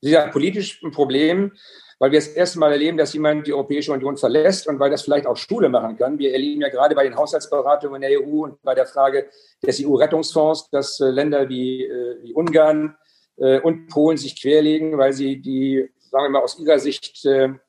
dieser 0.01 0.27
politisch 0.29 0.81
ein 0.81 0.91
Problem, 0.91 1.51
weil 1.99 2.11
wir 2.11 2.19
das 2.19 2.29
erste 2.29 2.59
Mal 2.59 2.71
erleben, 2.71 2.97
dass 2.97 3.13
jemand 3.13 3.45
die 3.45 3.53
Europäische 3.53 3.91
Union 3.91 4.15
verlässt 4.15 4.67
und 4.67 4.79
weil 4.79 4.89
das 4.89 5.01
vielleicht 5.01 5.27
auch 5.27 5.35
Schule 5.35 5.67
machen 5.67 5.97
kann. 5.97 6.17
Wir 6.17 6.31
erleben 6.31 6.61
ja 6.61 6.69
gerade 6.69 6.95
bei 6.95 7.03
den 7.03 7.15
Haushaltsberatungen 7.15 8.01
in 8.01 8.09
der 8.09 8.21
EU 8.21 8.43
und 8.45 8.61
bei 8.63 8.73
der 8.73 8.85
Frage 8.85 9.27
des 9.61 9.83
EU-Rettungsfonds, 9.85 10.69
dass 10.71 10.99
äh, 11.01 11.09
Länder 11.09 11.49
wie, 11.49 11.83
äh, 11.83 12.23
wie 12.23 12.33
Ungarn 12.33 12.95
äh, 13.37 13.59
und 13.59 13.87
Polen 13.87 14.17
sich 14.17 14.41
querlegen, 14.41 14.97
weil 14.97 15.11
sie 15.11 15.41
die, 15.41 15.89
sagen 16.09 16.25
wir 16.25 16.29
mal, 16.29 16.41
aus 16.41 16.57
ihrer 16.57 16.79
Sicht 16.79 17.23
ja 17.23 17.59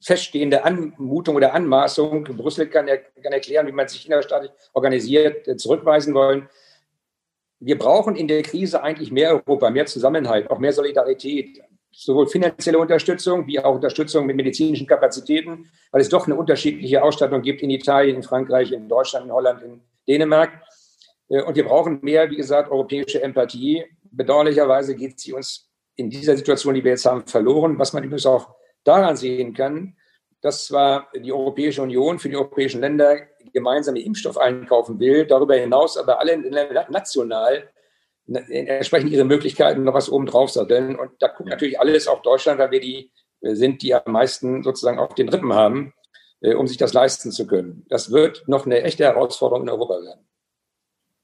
feststehende 0.00 0.64
Anmutung 0.64 1.36
oder 1.36 1.54
Anmaßung, 1.54 2.24
Brüssel 2.24 2.68
kann, 2.68 2.86
kann 2.86 3.32
erklären, 3.32 3.66
wie 3.68 3.72
man 3.72 3.86
sich 3.86 4.06
innerstaatlich 4.06 4.50
organisiert, 4.72 5.60
zurückweisen 5.60 6.14
wollen. 6.14 6.48
Wir 7.60 7.78
brauchen 7.78 8.16
in 8.16 8.26
der 8.26 8.42
Krise 8.42 8.82
eigentlich 8.82 9.12
mehr 9.12 9.30
Europa, 9.30 9.70
mehr 9.70 9.86
Zusammenhalt, 9.86 10.50
auch 10.50 10.58
mehr 10.58 10.72
Solidarität, 10.72 11.60
sowohl 12.00 12.28
finanzielle 12.28 12.78
Unterstützung 12.78 13.46
wie 13.48 13.58
auch 13.58 13.74
Unterstützung 13.74 14.24
mit 14.24 14.36
medizinischen 14.36 14.86
Kapazitäten, 14.86 15.68
weil 15.90 16.00
es 16.00 16.08
doch 16.08 16.26
eine 16.26 16.36
unterschiedliche 16.36 17.02
Ausstattung 17.02 17.42
gibt 17.42 17.60
in 17.60 17.70
Italien, 17.70 18.16
in 18.16 18.22
Frankreich, 18.22 18.70
in 18.70 18.88
Deutschland, 18.88 19.26
in 19.26 19.32
Holland, 19.32 19.62
in 19.62 19.80
Dänemark. 20.06 20.52
Äh, 21.28 21.42
und 21.42 21.56
wir 21.56 21.64
brauchen 21.64 21.98
mehr, 22.02 22.30
wie 22.30 22.36
gesagt, 22.36 22.70
europäische 22.70 23.20
Empathie. 23.20 23.84
Bedauerlicherweise 24.12 24.94
geht 24.94 25.18
sie 25.18 25.32
uns 25.32 25.68
in 25.96 26.08
dieser 26.08 26.36
Situation, 26.36 26.74
die 26.74 26.84
wir 26.84 26.92
jetzt 26.92 27.04
haben, 27.04 27.26
verloren, 27.26 27.76
was 27.80 27.92
man 27.92 28.04
übrigens 28.04 28.26
auch 28.26 28.54
daran 28.84 29.16
sehen 29.16 29.52
kann, 29.52 29.96
dass 30.40 30.66
zwar 30.66 31.08
die 31.16 31.32
Europäische 31.32 31.82
Union 31.82 32.20
für 32.20 32.28
die 32.28 32.36
europäischen 32.36 32.80
Länder 32.80 33.16
gemeinsame 33.52 34.00
Impfstoff 34.00 34.38
einkaufen 34.38 35.00
will, 35.00 35.26
darüber 35.26 35.56
hinaus 35.56 35.96
aber 35.96 36.20
alle 36.20 36.38
national 36.90 37.68
entsprechend 38.28 39.10
ihre 39.10 39.24
Möglichkeiten 39.24 39.84
noch 39.84 39.94
was 39.94 40.10
oben 40.10 40.26
drauf 40.26 40.50
satteln. 40.50 40.96
Und 40.96 41.10
da 41.20 41.28
guckt 41.28 41.48
natürlich 41.48 41.80
alles 41.80 42.08
auf 42.08 42.22
Deutschland, 42.22 42.58
weil 42.58 42.70
wir 42.70 42.80
die 42.80 43.10
sind, 43.40 43.82
die 43.82 43.94
am 43.94 44.12
meisten 44.12 44.62
sozusagen 44.62 44.98
auf 44.98 45.14
den 45.14 45.28
Rippen 45.28 45.52
haben, 45.52 45.94
äh, 46.40 46.54
um 46.54 46.66
sich 46.66 46.76
das 46.76 46.92
leisten 46.92 47.30
zu 47.30 47.46
können. 47.46 47.84
Das 47.88 48.10
wird 48.10 48.44
noch 48.46 48.66
eine 48.66 48.82
echte 48.82 49.04
Herausforderung 49.04 49.62
in 49.62 49.70
Europa 49.70 49.94
werden. 50.02 50.28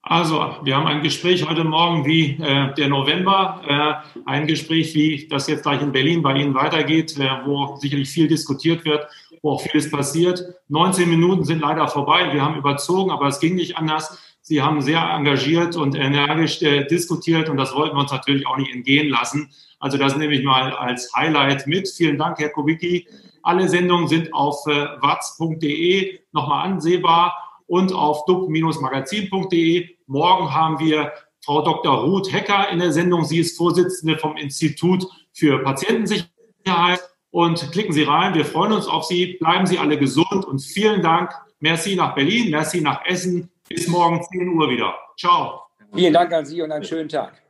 Also, 0.07 0.57
wir 0.63 0.77
haben 0.77 0.87
ein 0.87 1.03
Gespräch 1.03 1.49
heute 1.49 1.65
Morgen 1.65 2.05
wie 2.05 2.33
äh, 2.33 2.75
der 2.75 2.89
November, 2.89 3.63
äh, 3.67 4.21
ein 4.27 4.47
Gespräch, 4.47 4.95
wie 4.95 5.27
das 5.29 5.47
jetzt 5.47 5.63
gleich 5.63 5.81
in 5.81 5.93
Berlin 5.93 6.23
bei 6.23 6.35
Ihnen 6.35 6.55
weitergeht, 6.55 7.19
äh, 7.19 7.27
wo 7.47 7.77
sicherlich 7.77 8.11
viel 8.11 8.29
diskutiert 8.29 8.85
wird, 8.85 9.09
wo 9.41 9.53
auch 9.53 9.63
vieles 9.63 9.91
passiert. 9.91 10.45
19 10.69 11.09
Minuten 11.09 11.45
sind 11.45 11.61
leider 11.61 11.89
vorbei. 11.89 12.35
Wir 12.35 12.43
haben 12.43 12.59
überzogen, 12.59 13.11
aber 13.11 13.29
es 13.29 13.41
ging 13.41 13.55
nicht 13.55 13.79
anders. 13.79 14.34
Sie 14.47 14.61
haben 14.61 14.83
sehr 14.83 15.01
engagiert 15.01 15.75
und 15.75 15.95
energisch 15.95 16.61
äh, 16.61 16.85
diskutiert 16.85 17.49
und 17.49 17.57
das 17.57 17.75
wollten 17.75 17.97
wir 17.97 18.01
uns 18.01 18.13
natürlich 18.13 18.47
auch 18.47 18.59
nicht 18.59 18.75
entgehen 18.75 19.09
lassen. 19.09 19.51
Also 19.79 19.97
das 19.97 20.19
nehme 20.19 20.35
ich 20.35 20.45
mal 20.45 20.71
als 20.75 21.15
Highlight 21.15 21.67
mit. 21.67 21.89
Vielen 21.89 22.19
Dank, 22.19 22.39
Herr 22.39 22.51
Kubicki. 22.51 23.09
Alle 23.43 23.71
Sendungen 23.71 24.07
sind 24.07 24.35
auf 24.35 24.67
äh, 24.67 24.87
watz.de 25.01 26.21
nochmal 26.33 26.67
ansehbar 26.67 27.35
und 27.67 27.95
auf 27.95 28.27
dub-magazin.de. 28.27 29.89
Morgen 30.09 30.53
haben 30.53 30.79
wir 30.79 31.13
Frau 31.43 31.63
Dr. 31.63 32.05
Ruth 32.05 32.31
Hecker 32.31 32.69
in 32.69 32.81
der 32.81 32.93
Sendung. 32.93 33.25
Sie 33.25 33.39
ist 33.39 33.57
Vorsitzende 33.57 34.19
vom 34.19 34.37
Institut 34.37 35.07
für 35.33 35.63
Patientensicherheit. 35.63 37.01
Und 37.31 37.73
klicken 37.73 37.95
Sie 37.95 38.03
rein. 38.03 38.35
Wir 38.35 38.45
freuen 38.45 38.73
uns 38.73 38.87
auf 38.87 39.05
Sie. 39.05 39.39
Bleiben 39.41 39.67
Sie 39.67 39.79
alle 39.79 39.99
gesund 39.99 40.45
und 40.45 40.61
vielen 40.61 41.01
Dank. 41.01 41.31
Merci 41.61 41.97
nach 41.97 42.15
Berlin, 42.15 42.51
merci 42.51 42.83
nach 42.83 43.07
Essen. 43.07 43.51
Bis 43.69 43.89
morgen 43.89 44.23
10 44.23 44.49
Uhr 44.49 44.69
wieder. 44.69 44.95
Ciao. 45.19 45.61
Vielen 45.93 46.13
Dank 46.13 46.33
an 46.33 46.45
Sie 46.45 46.61
und 46.61 46.73
einen 46.73 46.85
schönen 46.85 47.09
Tag. 47.09 47.41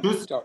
Tschüss. 0.00 0.26
Ciao. 0.26 0.42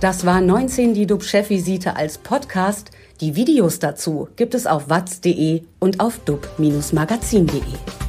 Das 0.00 0.26
war 0.26 0.40
19 0.40 0.94
die 0.94 1.06
DUB-Chefvisite 1.06 1.96
als 1.96 2.18
Podcast. 2.18 2.90
Die 3.20 3.34
Videos 3.34 3.78
dazu 3.78 4.28
gibt 4.36 4.54
es 4.54 4.66
auf 4.66 4.90
watz.de 4.90 5.62
und 5.80 6.00
auf 6.00 6.18
dub-magazin.de. 6.18 8.05